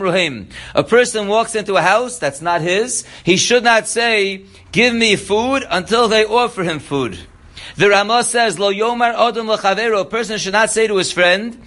ruhim. 0.01 0.51
A 0.75 0.83
person 0.83 1.29
walks 1.29 1.55
into 1.55 1.77
a 1.77 1.83
house 1.83 2.19
that's 2.19 2.41
not 2.41 2.63
his. 2.63 3.05
He 3.23 3.37
should 3.37 3.63
not 3.63 3.87
say, 3.87 4.47
give 4.73 4.95
me 4.95 5.17
food 5.17 5.67
until 5.69 6.09
they 6.09 6.25
offer 6.25 6.63
him 6.63 6.79
food. 6.79 7.19
The 7.77 7.91
Ramah 7.91 8.25
says, 8.25 8.59
lo 8.59 8.73
yomar 8.73 9.15
lechavero. 9.15 10.01
A 10.01 10.05
person 10.07 10.39
should 10.39 10.55
not 10.55 10.71
say 10.71 10.87
to 10.87 10.97
his 10.97 11.13
friend, 11.13 11.63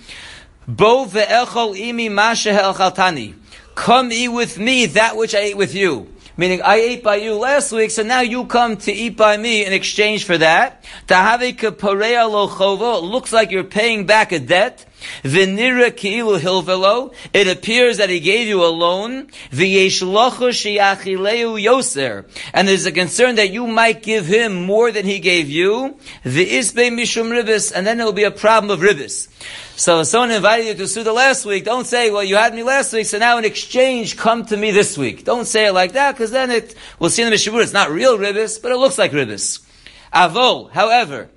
bo 0.68 1.06
ve'echol 1.06 1.76
imi. 1.76 3.36
Come 3.76 4.12
eat 4.12 4.30
with 4.30 4.58
me 4.58 4.88
that 4.88 5.16
which 5.16 5.36
I 5.36 5.40
ate 5.40 5.58
with 5.58 5.76
you. 5.76 6.13
Meaning, 6.36 6.64
I 6.64 6.78
ate 6.78 7.04
by 7.04 7.18
you 7.18 7.36
last 7.36 7.72
week, 7.72 7.92
so 7.92 8.02
now 8.02 8.22
you 8.22 8.46
come 8.46 8.78
to 8.78 8.92
eat 8.92 9.16
by 9.16 9.38
me 9.38 9.64
in 9.66 9.72
exchange 9.72 10.26
for 10.26 10.36
that. 10.40 10.84
It 11.08 13.04
looks 13.04 13.34
like 13.34 13.52
you're 13.52 13.64
paying 13.64 14.08
back 14.08 14.32
a 14.32 14.40
debt. 14.40 14.86
Ki'ilu 15.24 16.40
hilvelo. 16.40 17.14
It 17.34 17.48
appears 17.48 17.98
that 17.98 18.10
he 18.10 18.20
gave 18.20 18.48
you 18.48 18.64
a 18.64 18.68
loan. 18.68 19.28
V'yeshlochu 19.52 20.50
sheyachileu 20.50 21.62
yoser. 21.64 22.26
And 22.54 22.68
there's 22.68 22.86
a 22.86 22.92
concern 22.92 23.36
that 23.36 23.52
you 23.52 23.68
might 23.68 24.04
give 24.04 24.26
him 24.26 24.66
more 24.66 24.92
than 24.92 25.06
he 25.06 25.20
gave 25.20 25.50
you. 25.50 25.98
V'isbe 26.24 26.92
mishum 26.92 27.32
ribis. 27.32 27.72
And 27.76 27.86
then 27.86 27.98
there 27.98 28.06
will 28.06 28.14
be 28.14 28.24
a 28.24 28.32
problem 28.32 28.72
of 28.72 28.80
ribis. 28.80 29.28
So 29.76 30.02
if 30.02 30.08
someone 30.08 30.32
invited 30.32 30.68
you 30.68 30.74
to 30.76 30.88
Suda 30.88 31.12
last 31.12 31.46
week, 31.46 31.66
don't 31.66 31.86
say, 31.86 32.12
well, 32.12 32.24
you 32.24 32.36
had 32.36 32.54
me 32.54 32.62
last 32.62 32.94
week, 32.94 33.08
so 33.08 33.18
now 33.18 33.40
in 33.40 33.46
exchange, 33.46 34.16
come 34.18 34.46
to 34.46 34.56
me 34.56 34.70
this 34.70 35.00
week. 35.00 35.26
Don't 35.26 35.46
say 35.46 35.66
it 35.66 35.74
like 35.74 35.94
that, 35.94 36.12
because 36.12 36.30
then 36.30 36.52
it, 36.52 36.76
we'll 37.00 37.10
see 37.10 37.24
in 37.24 37.30
the 37.30 37.36
Mishabur, 37.36 37.64
it's 37.64 37.74
not 37.74 37.90
real 37.90 38.18
ribis, 38.20 38.62
but 38.62 38.72
it 38.72 38.78
looks 38.78 39.00
like 39.00 39.12
ribis. 39.12 39.66
Avol, 40.14 40.70
however, 40.72 41.30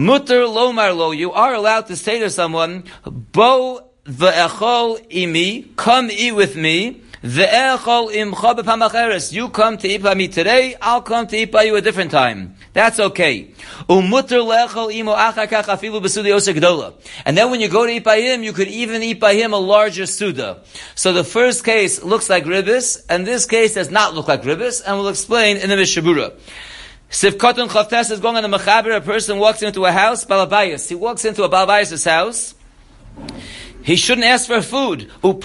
mutter 0.00 0.40
lomar 0.46 0.96
lo, 0.96 1.12
you 1.12 1.30
are 1.32 1.52
allowed 1.54 1.86
to 1.86 1.96
say 1.96 2.18
to 2.18 2.30
someone, 2.30 2.84
bo 3.04 3.82
ve'echol 4.04 5.06
imi, 5.10 5.76
come 5.76 6.10
eat 6.10 6.32
with 6.32 6.56
me, 6.56 7.02
ve'echol 7.22 8.10
imcha 8.10 8.56
b'pamacheres, 8.56 9.30
you 9.30 9.50
come 9.50 9.76
to 9.76 9.86
eat 9.86 10.02
by 10.02 10.14
me 10.14 10.26
today, 10.26 10.74
I'll 10.80 11.02
come 11.02 11.26
to 11.26 11.36
eat 11.36 11.52
by 11.52 11.64
you 11.64 11.76
a 11.76 11.82
different 11.82 12.10
time. 12.10 12.56
That's 12.72 12.98
okay. 12.98 13.52
Um 13.90 14.10
Umutter 14.10 14.42
le 14.42 14.66
echol 14.66 14.90
imo. 14.94 15.14
And 17.26 17.36
then 17.36 17.50
when 17.50 17.60
you 17.60 17.68
go 17.68 17.84
to 17.84 17.92
eat 17.92 18.04
by 18.04 18.20
him, 18.22 18.42
you 18.42 18.54
could 18.54 18.68
even 18.68 19.02
eat 19.02 19.20
by 19.20 19.34
him 19.34 19.52
a 19.52 19.58
larger 19.58 20.06
suda. 20.06 20.62
So 20.94 21.12
the 21.12 21.24
first 21.24 21.62
case 21.62 22.02
looks 22.02 22.30
like 22.30 22.44
ribis, 22.44 23.04
and 23.10 23.26
this 23.26 23.44
case 23.44 23.74
does 23.74 23.90
not 23.90 24.14
look 24.14 24.28
like 24.28 24.44
ribis, 24.44 24.80
and 24.86 24.96
we'll 24.96 25.08
explain 25.08 25.58
in 25.58 25.68
the 25.68 25.76
Mishabura. 25.76 26.32
Sivkotun 27.10 27.68
Chavtes 27.68 28.12
is 28.12 28.20
going 28.20 28.36
on 28.36 28.48
the 28.48 28.56
Mechaber, 28.56 28.96
a 28.96 29.00
person 29.00 29.38
walks 29.38 29.62
into 29.62 29.84
a 29.84 29.90
house, 29.90 30.24
Balabayas. 30.24 30.88
He 30.88 30.94
walks 30.94 31.24
into 31.24 31.42
a 31.42 31.48
Balabayas' 31.48 32.08
house, 32.08 32.54
he 33.82 33.96
shouldn't 33.96 34.26
ask 34.26 34.46
for 34.46 34.62
food. 34.62 35.10
It's 35.22 35.42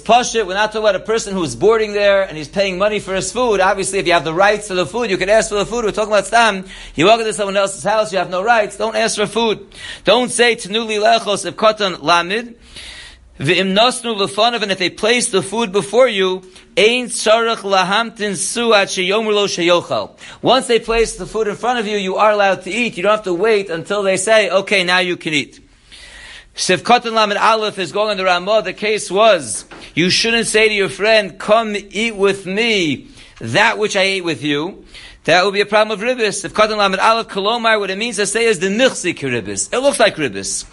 pashut, 0.00 0.46
we're 0.46 0.54
not 0.54 0.72
talking 0.72 0.82
about 0.82 0.96
a 0.96 1.00
person 1.00 1.32
who's 1.32 1.56
boarding 1.56 1.92
there 1.94 2.22
and 2.24 2.36
he's 2.36 2.48
paying 2.48 2.76
money 2.76 3.00
for 3.00 3.14
his 3.14 3.32
food. 3.32 3.60
Obviously, 3.60 4.00
if 4.00 4.06
you 4.06 4.12
have 4.12 4.24
the 4.24 4.34
rights 4.34 4.68
to 4.68 4.74
the 4.74 4.84
food, 4.84 5.08
you 5.08 5.16
can 5.16 5.30
ask 5.30 5.48
for 5.48 5.54
the 5.54 5.64
food. 5.64 5.86
We're 5.86 5.92
talking 5.92 6.12
about 6.12 6.26
stam. 6.26 6.66
You 6.96 7.06
walk 7.06 7.20
into 7.20 7.32
someone 7.32 7.56
else's 7.56 7.84
house, 7.84 8.12
you 8.12 8.18
have 8.18 8.28
no 8.28 8.42
rights. 8.42 8.76
Don't 8.76 8.96
ask 8.96 9.16
for 9.16 9.26
food. 9.26 9.68
Don't 10.04 10.30
say 10.30 10.54
tenuli 10.56 11.00
lechos 11.00 11.46
if 11.46 11.56
lamid. 11.56 12.56
V'im 13.38 13.72
nosnu 13.72 14.16
lefonav, 14.16 14.62
and 14.62 14.72
if 14.72 14.78
they 14.78 14.90
place 14.90 15.30
the 15.30 15.42
food 15.42 15.70
before 15.70 16.08
you, 16.08 16.42
ein 16.76 17.06
tzarech 17.06 17.58
lahamtin 17.58 18.32
suat 18.32 18.88
sheyomur 18.88 19.32
lo 19.32 19.46
sheyochal. 19.46 20.18
Once 20.42 20.66
they 20.66 20.80
place 20.80 21.16
the 21.16 21.26
food 21.26 21.46
in 21.46 21.54
front 21.54 21.78
of 21.78 21.86
you, 21.86 21.96
you 21.96 22.16
are 22.16 22.32
allowed 22.32 22.62
to 22.62 22.70
eat. 22.70 22.96
You 22.96 23.04
don't 23.04 23.12
have 23.12 23.24
to 23.24 23.34
wait 23.34 23.70
until 23.70 24.02
they 24.02 24.16
say, 24.16 24.50
okay, 24.50 24.82
now 24.82 24.98
you 24.98 25.16
can 25.16 25.34
eat. 25.34 25.60
Sivkatan 26.56 27.12
Lamed 27.12 27.36
Aleph 27.36 27.78
is 27.78 27.92
going 27.92 28.10
on 28.10 28.16
the 28.16 28.24
Ramah. 28.24 28.62
The 28.62 28.72
case 28.72 29.08
was, 29.08 29.64
you 29.94 30.10
shouldn't 30.10 30.48
say 30.48 30.68
to 30.68 30.74
your 30.74 30.88
friend, 30.88 31.38
come 31.38 31.76
eat 31.76 32.16
with 32.16 32.44
me 32.44 33.06
that 33.40 33.78
which 33.78 33.94
I 33.94 34.02
ate 34.02 34.24
with 34.24 34.42
you. 34.42 34.84
That 35.24 35.44
would 35.44 35.54
be 35.54 35.60
a 35.60 35.66
problem 35.66 35.96
of 35.96 36.04
ribis. 36.04 36.44
If 36.44 36.58
Lamed 36.58 36.98
Aleph 36.98 37.28
Kolomar, 37.28 37.78
what 37.78 37.90
it 37.90 37.98
means 37.98 38.16
to 38.16 38.26
say 38.26 38.46
is 38.46 38.58
the 38.58 38.66
nichsi 38.66 39.14
ribis. 39.14 39.72
It 39.72 39.78
looks 39.78 40.00
like 40.00 40.16
ribis. 40.16 40.64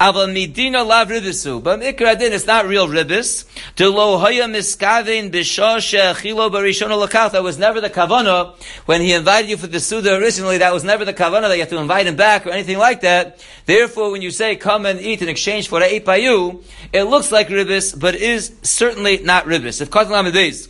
Aval 0.00 0.32
midina 0.32 0.86
lav 0.86 1.08
ribisu. 1.08 1.62
But 1.62 1.80
ikra 1.80 2.18
din, 2.18 2.32
it's 2.32 2.46
not 2.46 2.66
real 2.66 2.88
ribis. 2.88 3.44
De 3.76 3.88
lo 3.88 4.18
hoya 4.18 4.44
miskavein 4.44 5.30
b'shah 5.30 5.80
she'achilo 5.80 6.50
barishon 6.50 6.88
lakach. 6.88 7.32
That 7.32 7.42
was 7.42 7.58
never 7.58 7.80
the 7.80 7.90
kavana. 7.90 8.54
When 8.86 9.00
he 9.00 9.12
invited 9.12 9.50
you 9.50 9.56
for 9.56 9.66
the 9.66 9.80
Suda 9.80 10.16
originally, 10.16 10.58
that 10.58 10.72
was 10.72 10.84
never 10.84 11.04
the 11.04 11.14
kavana 11.14 11.48
that 11.48 11.54
you 11.54 11.60
have 11.60 11.70
to 11.70 11.78
invite 11.78 12.06
him 12.06 12.16
back 12.16 12.46
or 12.46 12.50
anything 12.50 12.78
like 12.78 13.00
that. 13.02 13.44
Therefore, 13.66 14.10
when 14.10 14.22
you 14.22 14.30
say 14.30 14.56
come 14.56 14.86
and 14.86 15.00
eat 15.00 15.22
in 15.22 15.28
exchange 15.28 15.68
for 15.68 15.76
what 15.76 15.82
I 15.82 15.86
ate 15.86 16.04
by 16.04 16.16
you, 16.16 16.62
it 16.92 17.04
looks 17.04 17.32
like 17.32 17.48
ribis, 17.48 17.98
but 17.98 18.14
is 18.14 18.52
certainly 18.62 19.18
not 19.18 19.44
ribis. 19.44 19.80
If 19.80 19.90
Katan 19.90 20.10
Lamed 20.10 20.34
Beis, 20.34 20.68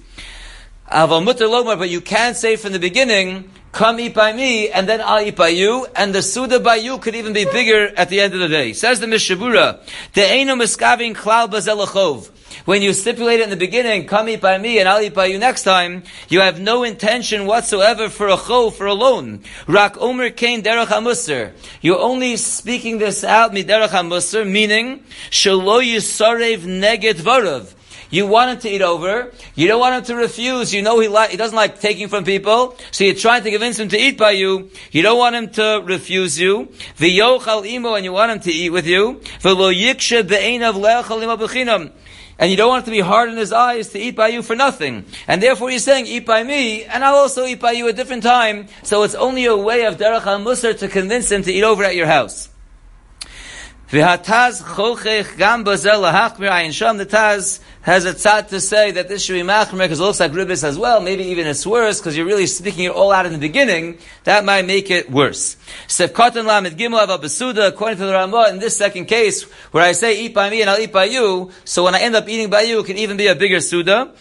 Aval 0.91 1.25
mutter 1.25 1.47
lomar, 1.47 1.79
but 1.79 1.91
you 1.91 2.01
can 2.01 2.35
say 2.35 2.57
from 2.57 2.73
the 2.73 2.79
beginning, 2.79 3.51
come 3.75 3.99
eat 3.99 4.15
by 4.15 4.33
me, 4.33 4.71
and 4.71 4.89
then 4.89 5.01
I'll 5.03 5.21
eat 5.21 5.37
by 5.37 5.49
you, 5.49 5.87
and 5.97 6.15
the 6.15 6.23
Suda 6.23 6.61
by 6.61 6.77
you 6.77 6.99
could 6.99 7.17
even 7.17 7.33
be 7.33 7.45
bigger 7.45 7.93
at 7.97 8.09
the 8.09 8.21
end 8.21 8.33
of 8.33 8.41
the 8.41 8.49
day. 8.49 8.73
Says 8.73 9.01
the 9.01 9.07
Mishabura, 9.07 9.81
De'enu 10.15 10.57
miskavin 10.57 11.15
klal 11.15 11.51
bazelachov. 11.51 12.31
When 12.67 12.83
you 12.83 12.93
stipulate 12.93 13.41
in 13.41 13.51
the 13.51 13.57
beginning, 13.57 14.07
come 14.07 14.29
eat 14.29 14.41
by 14.41 14.59
me 14.59 14.79
and 14.79 14.89
I'll 14.89 15.03
eat 15.03 15.13
by 15.13 15.27
you 15.27 15.39
next 15.39 15.65
time, 15.65 16.05
you 16.29 16.41
have 16.41 16.61
no 16.61 16.85
intention 16.85 17.47
whatsoever 17.47 18.09
for 18.09 18.29
a 18.29 18.37
chov, 18.37 18.75
for 18.75 18.87
a 18.87 18.95
loan. 18.95 19.43
Rak 19.67 20.01
omer 20.01 20.31
kain 20.31 20.63
derech 20.63 20.87
hamusar. 20.87 21.53
You're 21.83 21.99
only 21.99 22.37
speaking 22.37 22.99
this 22.99 23.25
out 23.25 23.53
miderech 23.53 23.89
hamusar, 23.89 24.49
meaning, 24.49 25.05
shalo 25.31 25.83
yisarev 25.83 26.61
neged 26.61 27.17
varav. 27.17 27.75
You 28.15 28.29
want 28.29 28.53
him 28.53 28.59
to 28.61 28.69
eat 28.69 28.81
over. 28.81 29.33
You 29.57 29.67
don't 29.67 29.81
want 29.81 29.97
him 29.97 30.05
to 30.05 30.15
refuse. 30.15 30.73
You 30.73 30.83
know 30.83 31.01
he, 31.01 31.09
li- 31.09 31.31
he 31.33 31.37
doesn't 31.37 31.57
like 31.57 31.81
taking 31.81 32.07
from 32.07 32.23
people. 32.23 32.77
So 32.93 33.03
you're 33.03 33.17
trying 33.17 33.43
to 33.43 33.51
convince 33.51 33.77
him 33.81 33.89
to 33.89 33.99
eat 33.99 34.17
by 34.17 34.31
you. 34.31 34.71
You 34.93 35.03
don't 35.03 35.19
want 35.19 35.35
him 35.35 35.51
to 35.51 35.83
refuse 35.85 36.39
you. 36.39 36.69
V'yochal 36.97 37.67
imo, 37.67 37.95
and 37.97 38.05
you 38.05 38.13
want 38.13 38.31
him 38.31 38.39
to 38.39 38.53
eat 38.53 38.71
with 38.71 38.87
you. 38.87 39.21
V'lo 39.41 39.75
yikshe 39.75 40.29
be'enav 40.29 40.75
le'achal 40.75 41.25
imo 41.25 41.37
b'chinam. 41.37 41.91
And 42.39 42.53
you 42.53 42.57
don't 42.57 42.69
want 42.69 42.85
it 42.85 42.87
to 42.87 42.93
be 42.93 43.01
hard 43.01 43.31
in 43.31 43.37
his 43.37 43.53
eyes 43.53 43.89
to 43.89 43.99
eat 43.99 44.15
by 44.15 44.29
you 44.29 44.43
for 44.43 44.55
nothing. 44.55 45.07
And 45.27 45.43
therefore 45.43 45.71
he's 45.71 45.83
saying, 45.83 46.07
eat 46.07 46.25
by 46.25 46.45
me, 46.45 46.85
and 46.85 47.03
I'll 47.03 47.17
also 47.17 47.45
eat 47.47 47.59
by 47.59 47.73
you 47.73 47.89
a 47.89 47.93
different 47.93 48.23
time. 48.23 48.69
So 48.85 49.03
it's 49.03 49.17
only 49.17 49.47
a 49.47 49.57
way 49.57 49.87
of 49.87 49.97
derech 49.97 50.25
al-musar 50.25 50.79
to 50.79 50.87
convince 50.87 51.33
him 51.33 51.43
to 51.43 51.53
eat 51.53 51.65
over 51.65 51.83
at 51.83 51.97
your 51.97 52.07
house. 52.07 52.49
V'hataz 53.91 54.63
chochech 54.63 55.37
gam 55.37 55.63
bazel 55.63 56.01
lahachmir 56.01 56.51
ayin 56.51 56.73
sham. 56.73 56.97
The 56.97 57.05
Taz 57.05 57.61
has 57.83 58.07
a 58.07 58.15
tzad 58.15 58.49
to 58.49 58.59
say 58.59 58.93
that 58.93 59.09
this 59.09 59.23
should 59.23 59.35
be 59.35 59.43
machmir 59.43 59.81
because 59.81 60.01
it 60.01 60.03
looks 60.03 60.21
like 60.21 60.33
ribis 60.33 60.65
as 60.65 60.79
well. 60.79 61.03
Maybe 61.03 61.25
even 61.25 61.47
it's 61.47 61.67
worse 61.67 62.01
because 62.01 62.17
you're 62.17 62.25
really 62.25 62.47
speaking 62.47 62.85
it 62.85 62.93
all 62.93 63.13
out 63.13 63.27
in 63.27 63.33
the 63.33 63.39
beginning. 63.39 63.99
That 64.25 64.47
might 64.47 64.67
make 64.67 64.91
it 64.91 65.11
worse. 65.11 65.59
Sefkatan 65.87 66.47
lamed 66.47 66.79
gimel 66.79 67.07
av 67.07 67.21
besuda. 67.21 67.69
According 67.69 67.99
to 67.99 68.07
the 68.07 68.15
Ramah, 68.15 68.49
in 68.49 68.59
this 68.59 68.75
second 68.75 69.05
case 69.05 69.43
where 69.71 69.85
I 69.85 69.93
say 69.93 70.19
eat 70.19 70.33
by 70.33 70.49
me 70.49 70.63
and 70.63 70.71
I'll 70.71 70.81
eat 70.81 70.91
by 70.91 71.05
you, 71.05 71.51
so 71.67 71.85
when 71.85 71.95
I 71.95 72.01
end 72.01 72.17
up 72.17 72.27
eating 72.27 72.49
by 72.49 72.63
you, 72.63 72.81
it 72.81 72.87
can 72.87 72.97
even 72.97 73.19
be 73.19 73.27
a 73.27 73.35
bigger 73.35 73.61
suda. 73.61 74.13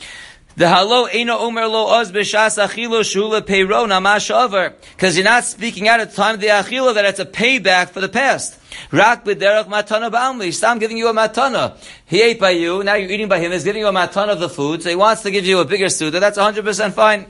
The 0.55 0.69
halo 0.69 1.05
eno 1.05 1.39
omer 1.39 1.65
lo 1.65 1.87
oz 1.87 2.11
b'shas 2.11 2.63
achilo 2.63 3.01
shula 3.01 3.41
peiro 3.41 3.87
namash 3.87 4.29
over. 4.29 4.75
Because 4.95 5.17
you're 5.17 5.23
not 5.23 5.45
speaking 5.45 5.87
out 5.87 5.99
at 5.99 6.11
the 6.11 6.15
time 6.15 6.35
of 6.35 6.41
the 6.41 6.47
achilo 6.47 6.93
that 6.93 7.05
it's 7.05 7.19
a 7.19 7.25
payback 7.25 7.89
for 7.89 8.01
the 8.01 8.09
past. 8.09 8.59
Rak 8.91 9.25
b'derech 9.25 9.65
matana 9.65 10.11
ba'amli. 10.11 10.63
I'm 10.63 10.77
giving 10.77 10.97
you 10.97 11.07
a 11.07 11.13
matana. 11.13 11.75
He 12.05 12.21
ate 12.21 12.39
by 12.39 12.51
you, 12.51 12.83
now 12.83 12.93
you're 12.93 13.09
eating 13.09 13.27
by 13.27 13.39
him. 13.39 13.51
He's 13.51 13.63
giving 13.63 13.81
you 13.81 13.87
a 13.87 13.91
matana 13.91 14.33
of 14.33 14.39
the 14.39 14.49
food, 14.49 14.83
so 14.83 14.89
he 14.89 14.95
wants 14.95 15.23
to 15.23 15.31
give 15.31 15.43
you 15.43 15.59
a 15.59 15.65
bigger 15.65 15.89
suda. 15.89 16.19
That's 16.19 16.37
100% 16.37 16.93
fine. 16.93 17.25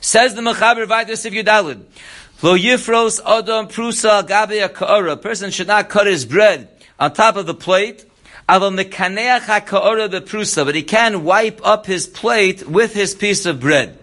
Says 0.00 0.34
the 0.34 0.40
Mechaber 0.40 0.86
Vaitis 0.86 1.26
if 1.26 1.34
you 1.34 1.44
dalid. 1.44 1.82
Lo 2.40 2.56
yifros 2.56 3.20
adam 3.26 3.68
prusa 3.68 4.26
gabe 4.26 5.10
A 5.12 5.16
person 5.18 5.50
should 5.50 5.66
not 5.66 5.90
cut 5.90 6.06
his 6.06 6.24
bread 6.24 6.68
on 6.98 7.12
top 7.12 7.36
of 7.36 7.44
the 7.44 7.54
plate 7.54 8.06
but 8.46 8.78
he 10.74 10.82
can 10.82 11.24
wipe 11.24 11.60
up 11.64 11.86
his 11.86 12.06
plate 12.06 12.68
with 12.68 12.92
his 12.92 13.14
piece 13.14 13.46
of 13.46 13.60
bread. 13.60 13.98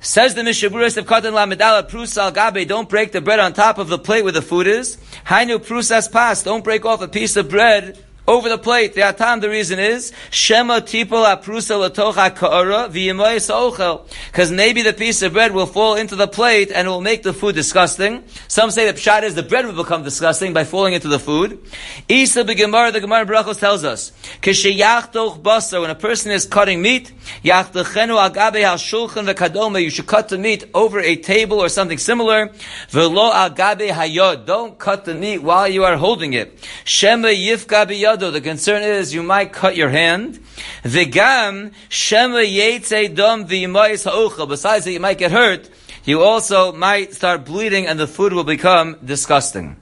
Says 0.00 0.34
the 0.34 0.42
Mishaburis 0.42 0.96
of 0.98 1.06
Katan 1.06 1.32
Lamedala, 1.32 1.88
Prusal 1.88 2.32
Gabe, 2.32 2.68
don't 2.68 2.88
break 2.88 3.12
the 3.12 3.20
bread 3.20 3.40
on 3.40 3.54
top 3.54 3.78
of 3.78 3.88
the 3.88 3.98
plate 3.98 4.22
where 4.22 4.32
the 4.32 4.42
food 4.42 4.66
is. 4.66 4.98
Hainu 5.26 5.58
Prusas 5.58 6.12
Pas, 6.12 6.42
don't 6.42 6.62
break 6.62 6.84
off 6.84 7.00
a 7.02 7.08
piece 7.08 7.36
of 7.36 7.48
bread 7.48 7.98
over 8.28 8.48
the 8.48 8.58
plate. 8.58 8.94
The 8.94 9.02
atam, 9.02 9.40
the 9.40 9.48
reason 9.48 9.78
is, 9.78 10.12
Shema 10.30 10.80
tipol 10.80 11.24
aprusa 11.24 11.88
latocha 11.88 12.34
ka'ara 12.34 12.88
ochel. 12.88 14.08
Because 14.26 14.50
maybe 14.50 14.82
the 14.82 14.92
piece 14.92 15.22
of 15.22 15.32
bread 15.32 15.52
will 15.52 15.66
fall 15.66 15.94
into 15.94 16.16
the 16.16 16.28
plate 16.28 16.70
and 16.72 16.86
it 16.86 16.90
will 16.90 17.00
make 17.00 17.22
the 17.22 17.32
food 17.32 17.54
disgusting. 17.54 18.24
Some 18.48 18.70
say 18.70 18.90
the 18.90 18.98
pshat 18.98 19.22
is 19.22 19.34
the 19.34 19.42
bread 19.42 19.66
will 19.66 19.82
become 19.82 20.02
disgusting 20.02 20.52
by 20.52 20.64
falling 20.64 20.94
into 20.94 21.08
the 21.08 21.18
food. 21.18 21.60
Isa 22.08 22.44
b'gemara, 22.44 22.92
the 22.92 23.00
Gemara 23.00 23.24
Brachos 23.26 23.58
tells 23.58 23.84
us, 23.84 24.12
K'sheyachtoch 24.42 25.42
basar, 25.42 25.80
when 25.80 25.90
a 25.90 25.94
person 25.94 26.32
is 26.32 26.46
cutting 26.46 26.82
meat, 26.82 27.12
yachtochenu 27.44 28.30
agabe 28.30 28.62
ha'shulchan 28.64 29.32
v'kadome, 29.32 29.82
you 29.82 29.90
should 29.90 30.06
cut 30.06 30.28
the 30.28 30.38
meat 30.38 30.64
over 30.74 31.00
a 31.00 31.16
table 31.16 31.58
or 31.58 31.68
something 31.68 31.98
similar. 31.98 32.48
V'lo 32.90 33.32
agabe 33.32 33.90
hayod, 33.90 34.46
don't 34.46 34.78
cut 34.78 35.04
the 35.04 35.14
meat 35.14 35.38
while 35.42 35.68
you 35.68 35.84
are 35.84 35.96
holding 35.96 36.32
it. 36.32 36.58
Shema 36.84 37.28
yifka 37.28 37.86
b'yod, 37.86 38.15
the 38.16 38.40
concern 38.40 38.82
is 38.82 39.14
you 39.14 39.22
might 39.22 39.52
cut 39.52 39.76
your 39.76 39.88
hand. 39.88 40.38
V'gam 40.82 41.72
shema 41.88 42.38
yetze 42.38 43.14
dom 43.14 43.46
v'yimayis 43.46 44.04
ha'ucha. 44.04 44.48
Besides 44.48 44.84
that 44.84 44.92
you 44.92 45.00
might 45.00 45.18
get 45.18 45.32
hurt, 45.32 45.68
you 46.04 46.22
also 46.22 46.72
might 46.72 47.14
start 47.14 47.44
bleeding 47.44 47.86
and 47.86 47.98
the 47.98 48.06
food 48.06 48.32
will 48.32 48.44
become 48.44 48.96
disgusting. 49.04 49.76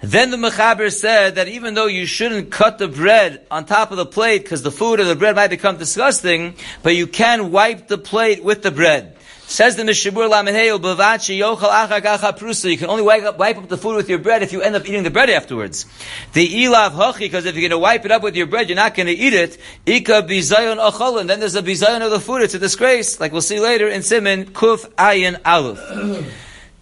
Then 0.00 0.30
the 0.30 0.36
Mechaber 0.36 0.92
said 0.92 1.36
that 1.36 1.48
even 1.48 1.74
though 1.74 1.86
you 1.86 2.04
shouldn't 2.04 2.50
cut 2.50 2.76
the 2.76 2.88
bread 2.88 3.46
on 3.50 3.64
top 3.64 3.90
of 3.90 3.96
the 3.96 4.04
plate 4.04 4.42
because 4.42 4.62
the 4.62 4.70
food 4.70 5.00
or 5.00 5.04
the 5.04 5.16
bread 5.16 5.34
might 5.34 5.48
become 5.48 5.78
disgusting, 5.78 6.56
but 6.82 6.94
you 6.94 7.06
can 7.06 7.50
wipe 7.50 7.88
the 7.88 7.96
plate 7.96 8.44
with 8.44 8.62
the 8.62 8.70
bread. 8.70 9.13
Says 9.54 9.76
the 9.76 9.84
Mishabur 9.84 10.28
Lamanheo, 10.28 10.80
Bavachi 10.80 11.38
Yochal 11.38 11.70
Achagacha 11.70 12.36
Prusa. 12.36 12.72
You 12.72 12.76
can 12.76 12.90
only 12.90 13.04
wipe 13.04 13.22
up, 13.22 13.38
wipe 13.38 13.56
up 13.56 13.68
the 13.68 13.78
food 13.78 13.94
with 13.94 14.08
your 14.08 14.18
bread 14.18 14.42
if 14.42 14.52
you 14.52 14.62
end 14.62 14.74
up 14.74 14.84
eating 14.84 15.04
the 15.04 15.12
bread 15.12 15.30
afterwards. 15.30 15.86
The 16.32 16.44
Ilav 16.64 16.90
Hachi, 16.90 17.20
because 17.20 17.46
if 17.46 17.54
you're 17.54 17.60
going 17.60 17.70
to 17.70 17.78
wipe 17.78 18.04
it 18.04 18.10
up 18.10 18.24
with 18.24 18.34
your 18.34 18.46
bread, 18.46 18.68
you're 18.68 18.74
not 18.74 18.96
going 18.96 19.06
to 19.06 19.12
eat 19.12 19.32
it. 19.32 19.56
Ika 19.86 20.24
Bizayon 20.24 20.84
Acholin. 20.84 21.28
Then 21.28 21.38
there's 21.38 21.54
a 21.54 21.62
Bizayon 21.62 22.04
of 22.04 22.10
the 22.10 22.18
food. 22.18 22.42
It's 22.42 22.54
a 22.54 22.58
disgrace. 22.58 23.20
Like 23.20 23.30
we'll 23.30 23.42
see 23.42 23.60
later 23.60 23.86
in 23.86 24.02
Simon, 24.02 24.46
Kuf 24.46 24.88
Ayin 24.94 25.40
Aleph. 25.44 26.34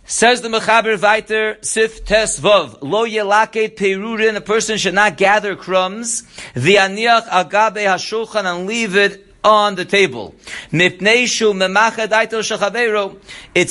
Says 0.07 0.41
the 0.41 0.49
Mechaber 0.49 0.97
Viter, 0.97 1.63
Sif 1.63 2.07
Tes 2.07 2.41
Vov, 2.41 2.79
Lo 2.81 3.07
Yelaket 3.07 3.77
Perurin, 3.77 4.35
a 4.35 4.41
person 4.41 4.79
should 4.79 4.95
not 4.95 5.19
gather 5.19 5.57
crumbs, 5.57 6.23
V'aniach 6.55 7.29
Agabe 7.29 7.85
HaShulchan, 7.85 8.47
and 8.47 8.67
leave 8.67 8.97
it 8.97 9.32
on 9.45 9.75
the 9.75 9.85
table. 9.85 10.35
It's 10.73 10.95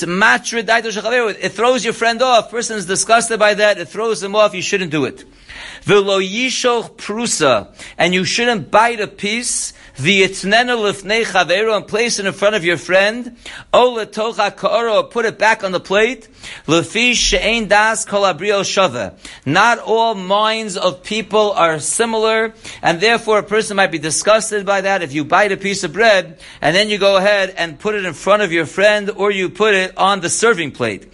matra 0.03 0.63
daito 0.63 1.37
It 1.41 1.51
throws 1.51 1.83
your 1.85 1.93
friend 1.93 2.21
off. 2.21 2.51
Person 2.51 2.77
is 2.77 2.85
disgusted 2.85 3.39
by 3.39 3.53
that. 3.55 3.77
It 3.77 3.87
throws 3.87 4.21
him 4.21 4.35
off. 4.35 4.53
You 4.53 4.61
shouldn't 4.61 4.91
do 4.91 5.05
it. 5.05 5.23
V'lo 5.85 6.21
yishoch 6.21 6.95
prusa. 6.95 7.73
And 7.97 8.13
you 8.13 8.23
shouldn't 8.23 8.71
bite 8.71 8.99
a 8.99 9.07
piece 9.07 9.73
V'yitnena 10.01 10.77
lifnei 10.77 11.25
chaveru 11.25 11.75
and 11.75 11.87
place 11.87 12.17
it 12.17 12.25
in 12.25 12.33
front 12.33 12.55
of 12.55 12.63
your 12.63 12.77
friend. 12.77 13.37
Ola 13.73 14.05
tocha 14.07 14.55
ka'oro 14.55 15.09
put 15.11 15.25
it 15.25 15.37
back 15.37 15.63
on 15.63 15.73
the 15.73 15.79
plate. 15.79 16.27
Lefi 16.65 17.13
she'ein 17.13 17.67
das 17.67 18.05
kol 18.05 18.23
shava. 18.23 19.13
Not 19.45 19.79
all 19.79 20.15
minds 20.15 20.77
of 20.77 21.03
people 21.03 21.51
are 21.51 21.77
similar, 21.79 22.53
and 22.81 22.99
therefore 22.99 23.39
a 23.39 23.43
person 23.43 23.77
might 23.77 23.91
be 23.91 23.99
disgusted 23.99 24.65
by 24.65 24.81
that 24.81 25.03
if 25.03 25.13
you 25.13 25.25
bite 25.25 25.51
a 25.51 25.57
piece 25.57 25.83
of 25.83 25.93
bread 25.93 26.39
and 26.61 26.75
then 26.75 26.89
you 26.89 26.97
go 26.97 27.17
ahead 27.17 27.53
and 27.57 27.77
put 27.77 27.93
it 27.93 28.05
in 28.05 28.13
front 28.13 28.41
of 28.41 28.51
your 28.51 28.65
friend 28.65 29.11
or 29.11 29.29
you 29.29 29.49
put 29.49 29.75
it 29.75 29.95
on 29.97 30.21
the 30.21 30.29
serving 30.29 30.71
plate. 30.71 31.11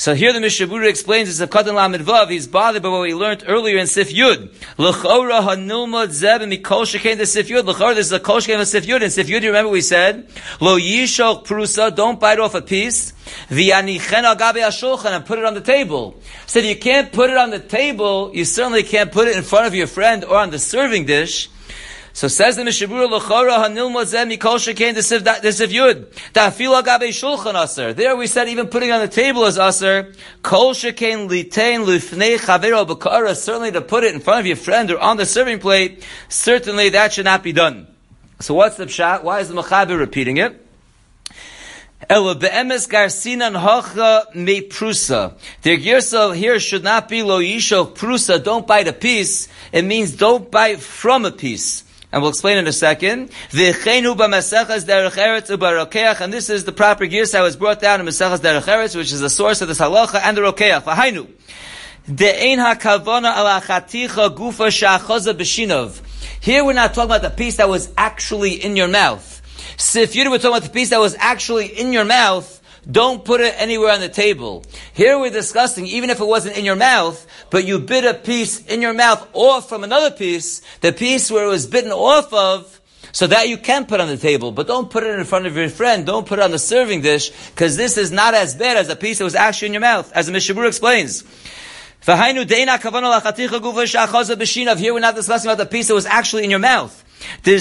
So 0.00 0.14
here 0.14 0.32
the 0.32 0.38
Mishabura 0.38 0.88
explains 0.88 1.28
it's 1.28 1.40
a 1.40 1.46
Katan 1.46 1.74
Lamed 1.74 2.06
Vav. 2.06 2.30
He's 2.30 2.46
bothered 2.46 2.82
by 2.82 2.88
what 2.88 3.02
we 3.02 3.12
learned 3.12 3.44
earlier 3.46 3.76
in 3.76 3.86
Sif 3.86 4.10
Yud. 4.10 4.50
L'chora 4.78 5.42
hanilma 5.42 6.08
zeb 6.08 6.40
mikol 6.40 6.86
shekain 6.86 7.18
the 7.18 7.26
Sif 7.26 7.48
Yud. 7.48 7.66
L'chora 7.66 7.94
this 7.94 8.06
is 8.06 8.12
a 8.12 8.18
kol 8.18 8.38
shekain 8.38 8.64
Sif 8.64 8.86
Yud. 8.86 9.02
In 9.02 9.10
Sif 9.10 9.26
Yud, 9.26 9.42
you 9.42 9.48
remember 9.48 9.68
we 9.68 9.82
said, 9.82 10.26
Lo 10.58 10.78
yishok 10.78 11.44
prusa, 11.44 11.94
don't 11.94 12.18
bite 12.18 12.38
off 12.38 12.54
a 12.54 12.62
piece. 12.62 13.12
V'yanichen 13.50 15.14
and 15.14 15.26
put 15.26 15.38
it 15.38 15.44
on 15.44 15.52
the 15.52 15.60
table. 15.60 16.18
So 16.46 16.60
if 16.60 16.64
you 16.64 16.76
can't 16.76 17.12
put 17.12 17.28
it 17.28 17.36
on 17.36 17.50
the 17.50 17.58
table, 17.58 18.30
you 18.32 18.46
certainly 18.46 18.84
can't 18.84 19.12
put 19.12 19.28
it 19.28 19.36
in 19.36 19.42
front 19.42 19.66
of 19.66 19.74
your 19.74 19.86
friend 19.86 20.24
or 20.24 20.38
on 20.38 20.48
the 20.48 20.58
serving 20.58 21.04
dish. 21.04 21.50
So 22.20 22.28
says 22.28 22.56
the 22.56 22.64
Mishabura 22.64 23.08
L'chora 23.08 23.64
Hanil 23.64 23.90
Mozeh 23.90 24.30
Mikol 24.30 24.58
Shekain 24.58 24.92
the 24.92 25.00
Siv 25.00 25.68
Yud 25.68 26.04
Da'afil 26.34 26.82
Agabe 26.82 27.08
Shulchan 27.08 27.54
Aser. 27.54 27.94
There 27.94 28.14
we 28.14 28.26
said 28.26 28.46
even 28.50 28.66
putting 28.66 28.92
on 28.92 29.00
the 29.00 29.08
table 29.08 29.46
is 29.46 29.58
Aser. 29.58 30.12
Kol 30.42 30.74
Shekain 30.74 31.30
Litain 31.30 31.86
Lufnei 31.86 32.36
Chavero 32.36 32.86
B'Kara. 32.86 33.34
Certainly 33.34 33.72
to 33.72 33.80
put 33.80 34.04
it 34.04 34.14
in 34.14 34.20
front 34.20 34.40
of 34.40 34.46
your 34.46 34.56
friend 34.56 34.90
or 34.90 34.98
on 34.98 35.16
the 35.16 35.24
serving 35.24 35.60
plate. 35.60 36.04
Certainly 36.28 36.90
that 36.90 37.14
should 37.14 37.24
not 37.24 37.42
be 37.42 37.52
done. 37.52 37.86
So 38.40 38.52
what's 38.52 38.76
the 38.76 38.84
pshat? 38.84 39.22
Why 39.22 39.40
is 39.40 39.48
the 39.48 39.54
Mechaber 39.54 39.98
repeating 39.98 40.36
it? 40.36 40.62
Ela 42.10 42.34
be'emes 42.34 42.86
garsinan 42.86 43.58
hocha 43.58 44.34
me 44.34 44.68
prusa. 44.68 45.38
The 45.62 45.82
girsa 45.82 46.36
here 46.36 46.60
should 46.60 46.84
not 46.84 47.08
be 47.08 47.22
lo 47.22 47.40
yisho 47.40 47.94
prusa. 47.94 48.44
Don't 48.44 48.66
bite 48.66 48.88
a 48.88 48.92
piece. 48.92 49.48
It 49.72 49.86
means 49.86 50.12
don't 50.12 50.50
bite 50.50 50.80
from 50.80 51.24
a 51.24 51.30
piece 51.30 51.84
and 52.12 52.22
we'll 52.22 52.30
explain 52.30 52.58
in 52.58 52.66
a 52.66 52.72
second. 52.72 53.30
And 53.52 53.58
this 53.60 53.82
is 56.50 56.64
the 56.64 56.72
proper 56.76 57.06
gears 57.06 57.30
that 57.32 57.42
was 57.42 57.56
brought 57.56 57.80
down 57.80 58.00
in 58.00 58.06
Maseches 58.06 58.38
Derech 58.38 58.62
Eretz, 58.62 58.96
which 58.96 59.12
is 59.12 59.20
the 59.20 59.30
source 59.30 59.60
of 59.62 59.68
this 59.68 59.78
halacha 59.78 60.20
and 60.22 60.36
the 60.36 60.42
rokeach. 60.42 60.82
V'hainu. 60.82 61.28
De'ein 62.08 62.58
hakavona 62.58 63.34
gufa 64.36 64.70
b'shinov. 65.34 66.00
Here 66.40 66.64
we're 66.64 66.72
not 66.72 66.94
talking 66.94 67.10
about 67.10 67.22
the 67.22 67.30
piece 67.30 67.56
that 67.56 67.68
was 67.68 67.92
actually 67.96 68.54
in 68.54 68.74
your 68.76 68.88
mouth. 68.88 69.40
Sif 69.76 70.14
Yudah, 70.14 70.30
we're 70.30 70.38
talking 70.38 70.56
about 70.56 70.62
the 70.64 70.70
piece 70.70 70.90
that 70.90 71.00
was 71.00 71.14
actually 71.18 71.66
in 71.66 71.92
your 71.92 72.04
mouth, 72.04 72.59
don't 72.88 73.24
put 73.24 73.40
it 73.40 73.54
anywhere 73.58 73.92
on 73.92 74.00
the 74.00 74.08
table. 74.08 74.64
Here 74.92 75.18
we're 75.18 75.30
discussing, 75.30 75.86
even 75.86 76.10
if 76.10 76.20
it 76.20 76.24
wasn't 76.26 76.56
in 76.56 76.64
your 76.64 76.76
mouth, 76.76 77.26
but 77.50 77.64
you 77.66 77.78
bit 77.80 78.04
a 78.04 78.14
piece 78.14 78.64
in 78.66 78.80
your 78.82 78.94
mouth 78.94 79.28
off 79.32 79.68
from 79.68 79.82
another 79.82 80.10
piece, 80.10 80.62
the 80.80 80.92
piece 80.92 81.30
where 81.30 81.44
it 81.44 81.48
was 81.48 81.66
bitten 81.66 81.92
off 81.92 82.32
of, 82.32 82.80
so 83.12 83.26
that 83.26 83.48
you 83.48 83.56
can 83.56 83.86
put 83.86 84.00
on 84.00 84.06
the 84.06 84.16
table, 84.16 84.52
but 84.52 84.68
don't 84.68 84.88
put 84.88 85.02
it 85.02 85.18
in 85.18 85.24
front 85.24 85.46
of 85.46 85.56
your 85.56 85.68
friend. 85.68 86.06
Don't 86.06 86.26
put 86.26 86.38
it 86.38 86.42
on 86.42 86.52
the 86.52 86.60
serving 86.60 87.00
dish, 87.00 87.30
because 87.50 87.76
this 87.76 87.96
is 87.96 88.12
not 88.12 88.34
as 88.34 88.54
bad 88.54 88.76
as 88.76 88.88
a 88.88 88.94
piece 88.94 89.18
that 89.18 89.24
was 89.24 89.34
actually 89.34 89.66
in 89.66 89.72
your 89.72 89.80
mouth, 89.80 90.12
as 90.12 90.26
the 90.28 90.32
Mishabur 90.32 90.68
explains. 90.68 91.24
Here 92.06 92.14
we're 94.94 95.00
not 95.00 95.14
discussing 95.16 95.50
about 95.50 95.58
the 95.58 95.66
piece 95.66 95.88
that 95.88 95.94
was 95.94 96.06
actually 96.06 96.44
in 96.44 96.50
your 96.50 96.60
mouth. 96.60 97.04
Now 97.44 97.52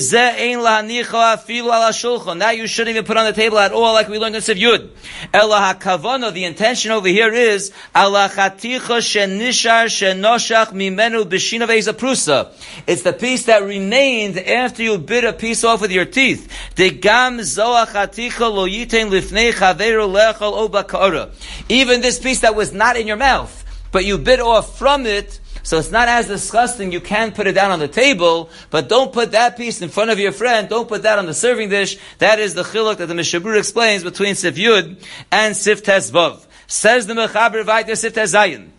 you 2.52 2.68
shouldn't 2.68 2.96
even 2.96 3.06
put 3.06 3.18
on 3.18 3.26
the 3.26 3.34
table 3.34 3.60
at 3.60 3.72
all, 3.72 3.94
like 3.94 4.08
we 4.08 4.18
learned 4.18 4.36
in 4.36 4.42
Siv 4.42 4.56
Yud. 4.56 4.90
Ela 5.34 5.74
hakavana, 5.74 6.34
the 6.34 6.46
intention 6.46 6.92
over 6.92 7.08
here 7.08 7.34
is 7.34 7.72
ala 7.96 8.30
chaticha 8.30 8.80
shenishar 8.80 9.86
shenoshach 9.86 10.74
mimenu 10.74 11.24
b'shinav 11.24 11.68
prusa. 11.94 12.54
It's 12.88 13.04
the 13.04 13.14
piece 13.14 13.46
that 13.46 13.64
remained 13.64 14.38
after 14.38 14.84
you 14.84 14.98
bit 14.98 15.24
a 15.24 15.34
piece 15.34 15.64
off 15.64 15.82
with 15.82 15.92
your 15.92 16.06
teeth. 16.06 16.52
The 16.76 16.92
gam 16.92 17.40
zoa 17.40 17.88
chaticha 17.88 18.52
lo 18.52 18.68
yiten 18.68 19.10
lifnei 19.10 19.52
chaveru 19.52 20.10
lechol 20.10 20.54
oba 20.54 21.32
Even 21.70 22.02
this 22.02 22.20
piece 22.20 22.42
that 22.42 22.56
was 22.56 22.74
not 22.74 22.98
in 22.98 23.08
your 23.08 23.18
mouth, 23.18 23.64
but 23.92 24.06
you 24.06 24.18
bit 24.18 24.40
off 24.40 24.78
from 24.78 25.06
it, 25.06 25.40
So 25.64 25.78
it's 25.78 25.92
not 25.92 26.08
as 26.08 26.28
disgusting. 26.28 26.92
You 26.92 27.02
can 27.02 27.32
put 27.32 27.48
it 27.48 27.54
down 27.54 27.72
on 27.72 27.80
the 27.80 27.88
table, 27.88 28.50
but 28.70 28.90
don't 28.90 29.12
put 29.12 29.32
that 29.32 29.58
piece 29.58 29.82
in 29.82 29.90
front 29.90 30.12
of 30.12 30.20
your 30.20 30.32
friend. 30.32 30.70
Don't 30.70 30.88
put 30.88 31.04
that 31.04 31.20
on 31.20 31.26
the 31.26 31.34
serving 31.34 31.70
dish. 31.70 31.98
That 32.20 32.40
is 32.40 32.54
the 32.54 32.64
chiluk 32.64 32.98
that 32.98 33.08
the 33.08 33.14
Mishabur 33.14 33.58
explains 33.58 34.04
between 34.04 34.36
Sif 34.36 34.56
Yud 34.56 35.04
and 35.32 35.56
Sif 35.56 35.84
Tesvav. 35.84 36.46
Says 36.68 37.08
the 37.08 37.14
Mechaber 37.14 37.64
Vaiter 37.64 37.98
Sif 37.98 38.14
Tezayin. 38.14 38.70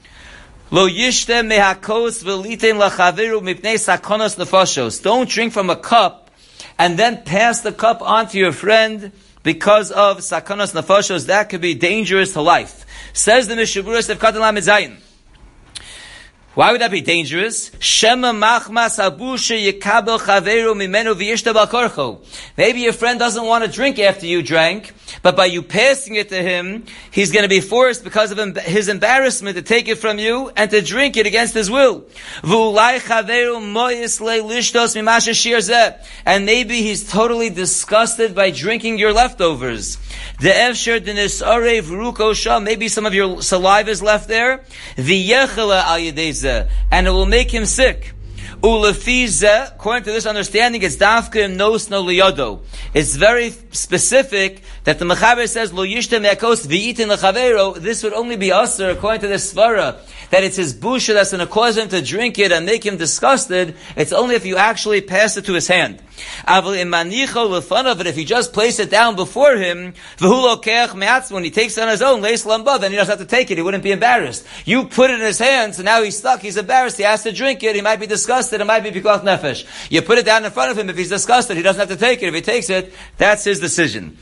Lo 0.72 0.88
yishtem 0.88 1.50
mehakos 1.50 2.22
v'litem 2.22 2.78
lachaviru 2.78 3.40
mipnei 3.40 3.74
sakonos 3.74 4.36
nefashos. 4.36 5.02
Don't 5.02 5.28
drink 5.28 5.52
from 5.52 5.68
a 5.68 5.76
cup 5.76 6.30
and 6.78 6.96
then 6.96 7.22
pass 7.24 7.60
the 7.62 7.72
cup 7.72 8.00
on 8.02 8.28
to 8.28 8.38
your 8.38 8.52
friend 8.52 9.10
because 9.42 9.90
of 9.90 10.18
sakonos 10.18 10.72
nefashos. 10.72 11.26
That 11.26 11.48
could 11.48 11.60
be 11.60 11.74
dangerous 11.74 12.34
to 12.34 12.40
life. 12.40 12.86
Says 13.12 13.48
the 13.48 13.56
Mishaburas 13.56 14.08
of 14.10 14.20
Katalam 14.20 14.56
Zayin. 14.58 14.98
Why 16.54 16.72
would 16.72 16.80
that 16.80 16.90
be 16.90 17.00
dangerous? 17.00 17.70
Shema 17.78 18.32
machmas 18.32 18.98
abusha 18.98 19.56
yekabel 19.56 20.18
chaveru 20.18 20.74
mimenu 20.74 21.14
v'yishta 21.14 22.18
Maybe 22.56 22.80
your 22.80 22.92
friend 22.92 23.20
doesn't 23.20 23.44
want 23.44 23.64
to 23.64 23.70
drink 23.70 24.00
after 24.00 24.26
you 24.26 24.42
drank, 24.42 24.92
but 25.22 25.36
by 25.36 25.46
you 25.46 25.62
passing 25.62 26.16
it 26.16 26.28
to 26.30 26.42
him, 26.42 26.86
he's 27.12 27.30
going 27.30 27.44
to 27.44 27.48
be 27.48 27.60
forced 27.60 28.02
because 28.02 28.32
of 28.32 28.56
his 28.56 28.88
embarrassment 28.88 29.58
to 29.58 29.62
take 29.62 29.86
it 29.86 29.98
from 29.98 30.18
you 30.18 30.50
and 30.56 30.72
to 30.72 30.82
drink 30.82 31.16
it 31.16 31.24
against 31.24 31.54
his 31.54 31.70
will. 31.70 32.04
And 36.26 36.46
maybe 36.46 36.82
he's 36.82 37.08
totally 37.08 37.50
disgusted 37.50 38.34
by 38.34 38.50
drinking 38.50 38.98
your 38.98 39.12
leftovers. 39.12 39.98
Maybe 40.42 40.74
some 42.88 43.06
of 43.06 43.14
your 43.14 43.40
saliva 43.42 43.90
is 43.90 44.02
left 44.02 44.26
there. 44.26 44.64
And 46.44 47.06
it 47.06 47.10
will 47.10 47.26
make 47.26 47.50
him 47.50 47.66
sick. 47.66 48.14
Ulefize, 48.62 49.68
according 49.68 50.04
to 50.04 50.12
this 50.12 50.26
understanding, 50.26 50.82
it's 50.82 50.96
dafka 50.96 51.54
nos 51.54 51.88
no 51.88 52.04
liyodo. 52.04 52.60
It's 52.92 53.16
very 53.16 53.50
specific 53.50 54.62
that 54.84 54.98
the 54.98 55.06
Mechaber 55.06 55.48
says 55.48 55.72
lo 55.72 55.84
yishtem 55.84 56.30
yakos 56.30 56.66
v'itin 56.66 57.14
lechavero. 57.14 57.76
This 57.76 58.02
would 58.02 58.12
only 58.12 58.36
be 58.36 58.52
usher 58.52 58.90
according 58.90 59.22
to 59.22 59.28
the 59.28 59.36
svara 59.36 59.98
that 60.30 60.44
it's 60.44 60.56
his 60.56 60.74
busha 60.74 61.14
that's 61.14 61.32
going 61.32 61.44
to 61.44 61.50
cause 61.50 61.76
him 61.76 61.88
to 61.88 62.02
drink 62.02 62.38
it 62.38 62.52
and 62.52 62.66
make 62.66 62.84
him 62.84 62.96
disgusted. 62.96 63.76
It's 63.96 64.12
only 64.12 64.34
if 64.34 64.44
you 64.44 64.56
actually 64.56 65.00
pass 65.00 65.36
it 65.36 65.46
to 65.46 65.54
his 65.54 65.68
hand. 65.68 66.02
But 66.46 68.06
if 68.06 68.16
he 68.16 68.24
just 68.24 68.52
placed 68.52 68.80
it 68.80 68.90
down 68.90 69.16
before 69.16 69.56
him, 69.56 69.94
when 70.18 71.44
he 71.44 71.50
takes 71.50 71.78
it 71.78 71.82
on 71.82 71.88
his 71.88 72.02
own, 72.02 72.22
then 72.22 72.32
he 72.90 72.96
doesn't 72.96 73.18
have 73.18 73.18
to 73.18 73.24
take 73.24 73.50
it. 73.50 73.58
He 73.58 73.62
wouldn't 73.62 73.82
be 73.82 73.92
embarrassed. 73.92 74.46
You 74.64 74.84
put 74.84 75.10
it 75.10 75.20
in 75.20 75.26
his 75.26 75.38
hands, 75.38 75.78
and 75.78 75.84
now 75.84 76.02
he's 76.02 76.18
stuck. 76.18 76.40
He's 76.40 76.56
embarrassed. 76.56 76.96
He 76.96 77.04
has 77.04 77.22
to 77.22 77.32
drink 77.32 77.62
it. 77.62 77.74
He 77.74 77.82
might 77.82 78.00
be 78.00 78.06
disgusted. 78.06 78.60
It 78.60 78.64
might 78.64 78.82
be 78.82 78.90
because 78.90 79.20
nefesh. 79.22 79.64
You 79.90 80.02
put 80.02 80.18
it 80.18 80.26
down 80.26 80.44
in 80.44 80.50
front 80.50 80.70
of 80.70 80.78
him. 80.78 80.90
If 80.90 80.96
he's 80.96 81.08
disgusted, 81.08 81.56
he 81.56 81.62
doesn't 81.62 81.80
have 81.80 81.88
to 81.88 81.96
take 81.96 82.22
it. 82.22 82.26
If 82.26 82.34
he 82.34 82.42
takes 82.42 82.70
it, 82.70 82.92
that's 83.16 83.44
his 83.44 83.60
decision. 83.60 84.18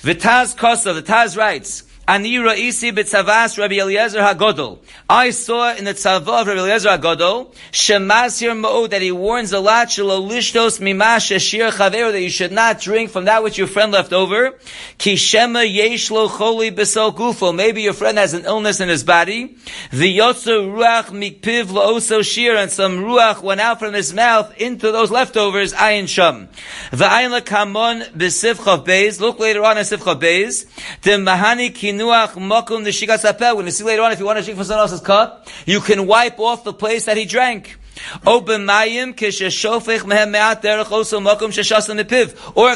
Vitaz 0.00 0.54
Kosa, 0.56 0.94
the 0.94 1.02
Taz 1.02 1.36
writes, 1.36 1.84
Ani 2.08 2.36
ra'isi 2.36 2.92
b'tzavas 2.92 3.58
Rabbi 3.58 3.80
Eliezer 3.80 4.20
HaGodol. 4.20 4.78
I 5.10 5.30
saw 5.30 5.74
in 5.74 5.84
the 5.86 5.92
tzavah 5.92 6.42
of 6.42 6.46
Rabbi 6.46 6.60
Eliezer 6.60 6.90
HaGodol, 6.90 7.52
shemasir 7.72 8.56
ma'od, 8.56 8.90
that 8.90 9.02
he 9.02 9.10
warns 9.10 9.52
a 9.52 9.58
lot, 9.58 9.88
shelo 9.88 10.24
lishtos 10.24 10.78
mimash 10.78 11.34
ashir 11.34 11.72
chaver, 11.72 12.12
that 12.12 12.22
you 12.22 12.30
should 12.30 12.52
not 12.52 12.80
drink 12.80 13.10
from 13.10 13.24
that 13.24 13.42
which 13.42 13.58
your 13.58 13.66
friend 13.66 13.90
left 13.90 14.12
over. 14.12 14.54
Ki 14.98 15.16
shema 15.16 15.62
yesh 15.62 16.12
lo 16.12 16.28
choli 16.28 16.70
gufo. 16.70 17.52
Maybe 17.52 17.82
your 17.82 17.92
friend 17.92 18.18
has 18.18 18.34
an 18.34 18.44
illness 18.44 18.78
in 18.78 18.88
his 18.88 19.02
body. 19.02 19.56
V'yotzer 19.90 20.72
ruach 20.72 21.06
mikpiv 21.06 21.64
la'oso 21.64 22.22
shir, 22.22 22.54
and 22.54 22.70
some 22.70 22.98
ruach 22.98 23.42
went 23.42 23.60
out 23.60 23.80
from 23.80 23.94
his 23.94 24.14
mouth 24.14 24.56
into 24.60 24.92
those 24.92 25.10
leftovers, 25.10 25.72
ayin 25.72 26.06
sham. 26.06 26.48
V'ayin 26.92 27.36
lakamon 27.36 28.08
b'sivchav 28.12 28.86
beis. 28.86 29.20
Look 29.20 29.40
later 29.40 29.64
on 29.64 29.76
in 29.76 29.82
sivchav 29.82 30.20
beis. 30.20 30.66
The 31.02 31.10
mahani 31.10 31.74
kin 31.74 31.95
kinuach 31.96 32.34
mokum 32.34 32.84
nishigas 32.84 33.56
When 33.56 33.66
you 33.66 33.72
see 33.72 33.84
later 33.84 34.02
on, 34.02 34.12
if 34.12 34.18
you 34.18 34.26
want 34.26 34.38
to 34.38 34.44
drink 34.44 34.56
from 34.58 34.64
someone 34.64 34.82
else's 34.82 35.00
cup, 35.00 35.48
you 35.64 35.80
can 35.80 36.06
wipe 36.06 36.38
off 36.38 36.64
the 36.64 36.72
place 36.72 37.06
that 37.06 37.16
he 37.16 37.24
drank. 37.24 37.78
Or 38.26 38.38
if 38.38 38.46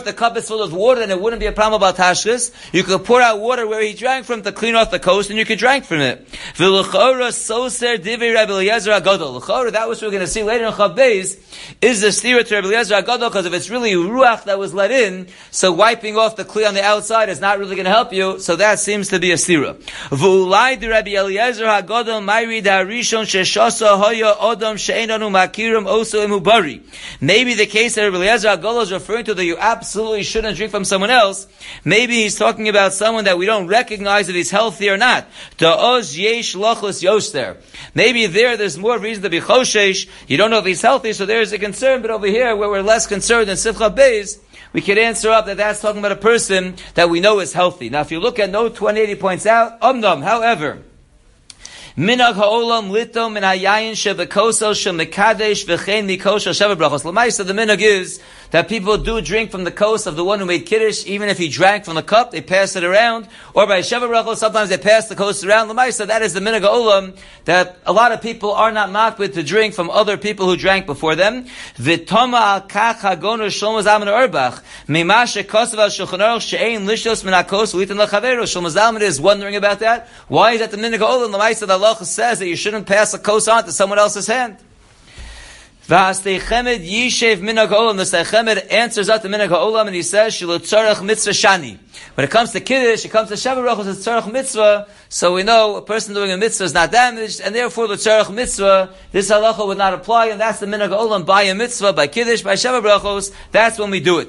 the 0.04 0.12
cup 0.16 0.36
is 0.36 0.48
full 0.48 0.62
of 0.62 0.72
water 0.72 1.02
and 1.02 1.10
it 1.10 1.20
wouldn't 1.20 1.40
be 1.40 1.46
a 1.46 1.52
problem 1.52 1.80
about 1.80 1.96
tashkis, 1.96 2.52
you 2.72 2.82
could 2.82 3.04
pour 3.04 3.20
out 3.20 3.40
water 3.40 3.66
where 3.66 3.82
he 3.82 3.92
drank 3.92 4.26
from 4.26 4.42
to 4.42 4.52
clean 4.52 4.74
off 4.74 4.90
the 4.90 4.98
coast 4.98 5.30
and 5.30 5.38
you 5.38 5.44
could 5.44 5.58
drink 5.58 5.84
from 5.84 6.00
it. 6.00 6.26
That 6.56 6.70
was 9.88 10.02
what 10.02 10.02
we're 10.02 10.10
going 10.10 10.20
to 10.20 10.26
see 10.26 10.42
later 10.42 10.66
in 10.66 10.72
Chav 10.72 10.98
is 11.80 12.00
the 12.00 12.08
stira 12.08 12.46
to 12.46 12.54
Rabbi 12.54 12.68
Eliezer 12.68 12.92
Agadol, 12.92 13.28
because 13.28 13.46
if 13.46 13.52
it's 13.52 13.70
really 13.70 13.92
ruach 13.92 14.44
that 14.44 14.58
was 14.58 14.74
let 14.74 14.90
in, 14.90 15.28
so 15.50 15.72
wiping 15.72 16.16
off 16.16 16.36
the 16.36 16.44
kli 16.44 16.66
on 16.66 16.74
the 16.74 16.82
outside 16.82 17.28
is 17.28 17.40
not 17.40 17.58
really 17.58 17.76
going 17.76 17.84
to 17.84 17.90
help 17.90 18.12
you, 18.12 18.38
so 18.38 18.56
that 18.56 18.78
seems 18.78 19.08
to 19.08 19.18
be 19.18 19.32
a 19.32 19.36
stira. 19.36 19.74
V'ulai 20.10 20.80
Rabbi 20.80 21.10
Eliezer 21.10 21.66
Agadol, 21.66 22.24
Mayri 22.24 22.62
Darishon 22.62 23.24
Sheshasa 23.24 23.98
Hoya 23.98 24.34
Odom 24.34 24.76
Makirim 25.18 25.86
also 25.86 26.26
imubari. 26.26 26.82
Maybe 27.20 27.54
the 27.54 27.66
case 27.66 27.96
that 27.96 28.04
Eliezer 28.04 28.48
Agolo 28.48 28.82
is 28.82 28.92
referring 28.92 29.24
to 29.24 29.34
that 29.34 29.44
you 29.44 29.56
absolutely 29.58 30.22
shouldn't 30.22 30.56
drink 30.56 30.70
from 30.70 30.84
someone 30.84 31.10
else. 31.10 31.46
Maybe 31.84 32.14
he's 32.22 32.36
talking 32.36 32.68
about 32.68 32.92
someone 32.92 33.24
that 33.24 33.38
we 33.38 33.46
don't 33.46 33.66
recognize 33.66 34.28
if 34.28 34.34
he's 34.34 34.50
healthy 34.50 34.88
or 34.88 34.96
not. 34.96 35.26
Maybe 37.94 38.26
there, 38.26 38.56
there's 38.56 38.78
more 38.78 38.98
reason 38.98 39.22
to 39.22 39.30
be 39.30 39.40
choshesh. 39.40 40.08
You 40.28 40.36
don't 40.36 40.50
know 40.50 40.58
if 40.58 40.66
he's 40.66 40.82
healthy, 40.82 41.12
so 41.12 41.26
there's 41.26 41.52
a 41.52 41.58
concern. 41.58 42.02
But 42.02 42.10
over 42.10 42.26
here, 42.26 42.54
where 42.54 42.68
we're 42.68 42.82
less 42.82 43.06
concerned 43.06 43.48
than 43.48 43.56
Sifcha 43.56 43.94
Beis, 43.94 44.38
we 44.72 44.80
could 44.80 44.98
answer 44.98 45.30
up 45.30 45.46
that 45.46 45.56
that's 45.56 45.80
talking 45.80 45.98
about 45.98 46.12
a 46.12 46.16
person 46.16 46.76
that 46.94 47.10
we 47.10 47.20
know 47.20 47.40
is 47.40 47.52
healthy. 47.52 47.90
Now, 47.90 48.02
if 48.02 48.12
you 48.12 48.20
look 48.20 48.38
at 48.38 48.50
note 48.50 48.76
2080 48.76 49.20
points 49.20 49.46
out, 49.46 49.80
however, 49.80 50.82
Minag 51.96 52.34
ha'olam 52.34 52.90
lito 52.90 53.32
min 53.32 53.42
hayayin 53.42 53.92
shebekosel 53.92 54.74
shemekadesh 54.74 55.66
v'chein 55.66 56.06
mikosel 56.06 56.54
sheva 56.54 56.76
brachos. 56.76 57.02
Lamaisa, 57.02 57.44
the 57.44 57.52
minag 57.52 57.80
is 57.80 58.20
that 58.52 58.68
people 58.68 58.96
do 58.96 59.20
drink 59.20 59.50
from 59.50 59.64
the 59.64 59.72
coast 59.72 60.06
of 60.06 60.14
the 60.14 60.24
one 60.24 60.38
who 60.38 60.44
made 60.44 60.66
Kiddush, 60.66 61.04
even 61.06 61.28
if 61.28 61.38
he 61.38 61.48
drank 61.48 61.84
from 61.84 61.94
the 61.96 62.02
cup, 62.02 62.30
they 62.30 62.40
pass 62.40 62.76
it 62.76 62.84
around. 62.84 63.28
Or 63.54 63.66
by 63.66 63.80
Sheva 63.80 64.08
Brachos, 64.08 64.36
sometimes 64.36 64.70
they 64.70 64.78
pass 64.78 65.08
the 65.08 65.16
coast 65.16 65.44
around. 65.44 65.68
Lamaisa, 65.68 66.06
that 66.06 66.22
is 66.22 66.32
the 66.32 66.40
minhag 66.40 66.62
olam, 66.62 67.16
that 67.44 67.78
a 67.86 67.92
lot 67.92 68.12
of 68.12 68.22
people 68.22 68.52
are 68.52 68.70
not 68.70 68.90
mocked 68.90 69.18
with 69.18 69.34
to 69.34 69.42
drink 69.42 69.74
from 69.74 69.90
other 69.90 70.16
people 70.16 70.46
who 70.46 70.56
drank 70.56 70.86
before 70.86 71.16
them. 71.16 71.46
V'toma 71.76 72.40
al 72.40 72.60
kach 72.62 72.98
hagonu 72.98 73.46
shlomo 73.46 73.82
zalman 73.82 74.06
Auerbach, 74.06 74.62
mima 74.86 75.24
shekosav 75.24 75.78
al 75.78 75.88
shulchan 75.88 76.20
aruch 76.20 76.48
she'ein 76.48 76.86
lishos 76.86 77.24
min 77.24 77.34
hakos 77.34 77.74
ulitin 77.74 78.04
lechaveru. 78.04 78.42
Shlomo 78.42 78.70
zalman 78.70 79.00
is 79.00 79.20
wondering 79.20 79.56
about 79.56 79.80
that. 79.80 80.08
Why 80.28 80.52
is 80.52 80.60
that 80.60 80.70
the 80.70 80.76
minhag 80.76 80.98
olam? 80.98 81.32
Lamaisa, 81.34 81.79
Allah 81.82 82.04
says 82.04 82.38
that 82.38 82.46
you 82.46 82.56
shouldn't 82.56 82.86
pass 82.86 83.14
a 83.14 83.18
on 83.48 83.64
to 83.64 83.72
someone 83.72 83.98
else's 83.98 84.26
hand. 84.26 84.56
The 85.86 85.96
Steichemed 88.04 88.72
answers 88.72 89.08
out 89.08 89.22
the 89.22 89.28
minag 89.28 89.48
olam 89.48 89.86
and 89.86 89.94
he 89.94 90.02
says, 90.02 90.38
mitzvah 91.02 91.30
shani. 91.30 91.78
When 92.14 92.24
it 92.24 92.30
comes 92.30 92.52
to 92.52 92.60
Kiddush, 92.60 93.04
it 93.04 93.08
comes 93.10 93.28
to 93.28 93.34
Shabbat 93.34 93.64
Brachos, 93.64 93.90
it's 93.90 94.06
Tzarech 94.06 94.30
Mitzvah, 94.30 94.88
so 95.08 95.34
we 95.34 95.42
know 95.42 95.76
a 95.76 95.82
person 95.82 96.14
doing 96.14 96.30
a 96.30 96.36
mitzvah 96.36 96.64
is 96.64 96.74
not 96.74 96.92
damaged, 96.92 97.40
and 97.40 97.54
therefore 97.54 97.88
the 97.88 97.94
Tzarech 97.94 98.32
Mitzvah, 98.32 98.90
this 99.10 99.30
halacha 99.30 99.66
would 99.66 99.78
not 99.78 99.94
apply, 99.94 100.26
and 100.26 100.40
that's 100.40 100.60
the 100.60 100.66
Minhag 100.66 100.90
Olam, 100.90 101.24
by 101.24 101.42
a 101.44 101.54
mitzvah, 101.54 101.92
by 101.92 102.06
Kiddush, 102.06 102.42
by 102.42 102.54
Shabbat 102.54 102.82
Brachos, 102.82 103.32
that's 103.50 103.78
when 103.78 103.90
we 103.90 104.00
do 104.00 104.18
it. 104.18 104.28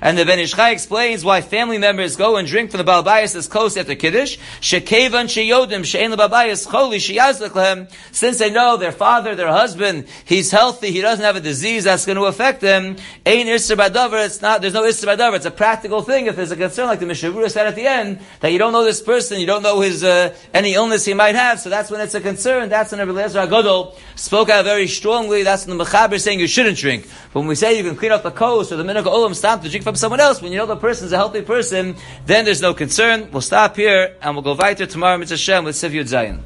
And 0.00 0.18
the 0.18 0.24
Ben 0.24 0.38
Ish 0.38 0.54
Chai 0.54 0.70
explains 0.70 1.24
why 1.24 1.40
family 1.40 1.78
members 1.78 2.16
go 2.16 2.36
and 2.36 2.48
drink 2.48 2.70
from 2.70 2.78
the 2.78 2.90
B'Abayas 2.90 3.36
as 3.36 3.46
close 3.46 3.76
after 3.76 3.94
Kiddush, 3.94 4.38
Shekevan 4.60 5.26
Sheyodim 5.26 5.84
She'en 5.84 6.12
B'Abayas 6.12 6.66
Choli 6.66 6.96
Sheyazlik 6.96 7.92
since 8.10 8.38
they 8.38 8.50
know 8.50 8.76
their 8.76 8.92
father, 8.92 9.34
their 9.34 9.48
husband, 9.48 10.06
he's 10.24 10.50
healthy, 10.50 10.90
he 10.90 11.00
doesn't 11.00 11.24
have 11.24 11.36
a 11.36 11.40
disease 11.40 11.84
that's 11.84 12.06
going 12.06 12.16
to 12.16 12.24
affect 12.24 12.60
them, 12.60 12.87
Ein 13.26 13.46
Isser 13.46 14.24
it's 14.24 14.42
not, 14.42 14.60
there's 14.60 14.74
no 14.74 14.82
Isser 14.82 15.34
it's 15.34 15.46
a 15.46 15.50
practical 15.50 16.02
thing. 16.02 16.26
If 16.26 16.36
there's 16.36 16.50
a 16.50 16.56
concern, 16.56 16.86
like 16.86 17.00
the 17.00 17.06
Mishavura 17.06 17.50
said 17.50 17.66
at 17.66 17.74
the 17.74 17.86
end, 17.86 18.20
that 18.40 18.52
you 18.52 18.58
don't 18.58 18.72
know 18.72 18.84
this 18.84 19.00
person, 19.00 19.40
you 19.40 19.46
don't 19.46 19.62
know 19.62 19.80
his, 19.80 20.04
uh, 20.04 20.34
any 20.54 20.74
illness 20.74 21.04
he 21.04 21.14
might 21.14 21.34
have, 21.34 21.60
so 21.60 21.68
that's 21.68 21.90
when 21.90 22.00
it's 22.00 22.14
a 22.14 22.20
concern, 22.20 22.68
that's 22.68 22.92
when 22.92 23.00
Rabbi 23.00 23.12
Lezer 23.12 23.46
Agodol 23.46 23.96
spoke 24.16 24.48
out 24.48 24.64
very 24.64 24.86
strongly, 24.86 25.42
that's 25.42 25.66
when 25.66 25.76
the 25.76 25.84
Mechaber 25.84 26.20
saying 26.20 26.40
you 26.40 26.46
shouldn't 26.46 26.78
drink. 26.78 27.08
But 27.32 27.40
when 27.40 27.48
we 27.48 27.54
say 27.54 27.76
you 27.76 27.84
can 27.84 27.96
clean 27.96 28.12
off 28.12 28.22
the 28.22 28.30
coast 28.30 28.72
or 28.72 28.76
the 28.76 28.84
Minhag 28.84 29.04
Olam 29.04 29.34
stop 29.34 29.62
to 29.62 29.68
drink 29.68 29.84
from 29.84 29.96
someone 29.96 30.20
else, 30.20 30.40
when 30.40 30.52
you 30.52 30.58
know 30.58 30.66
the 30.66 30.76
person 30.76 31.06
is 31.06 31.12
a 31.12 31.16
healthy 31.16 31.42
person, 31.42 31.96
then 32.26 32.44
there's 32.44 32.62
no 32.62 32.74
concern. 32.74 33.30
We'll 33.32 33.42
stop 33.42 33.76
here, 33.76 34.16
and 34.22 34.34
we'll 34.34 34.42
go 34.42 34.54
weiter 34.54 34.86
tomorrow, 34.86 35.18
Mitzvah 35.18 35.36
Shem, 35.36 35.64
with 35.64 35.76
Siv 35.76 35.90
Yud 35.90 36.08
Zayin. 36.08 36.40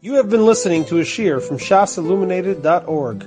You 0.00 0.14
have 0.14 0.30
been 0.30 0.44
listening 0.44 0.84
to 0.86 0.98
a 1.00 1.04
shear 1.04 1.40
from 1.40 1.58
shasilluminated.org. 1.58 3.26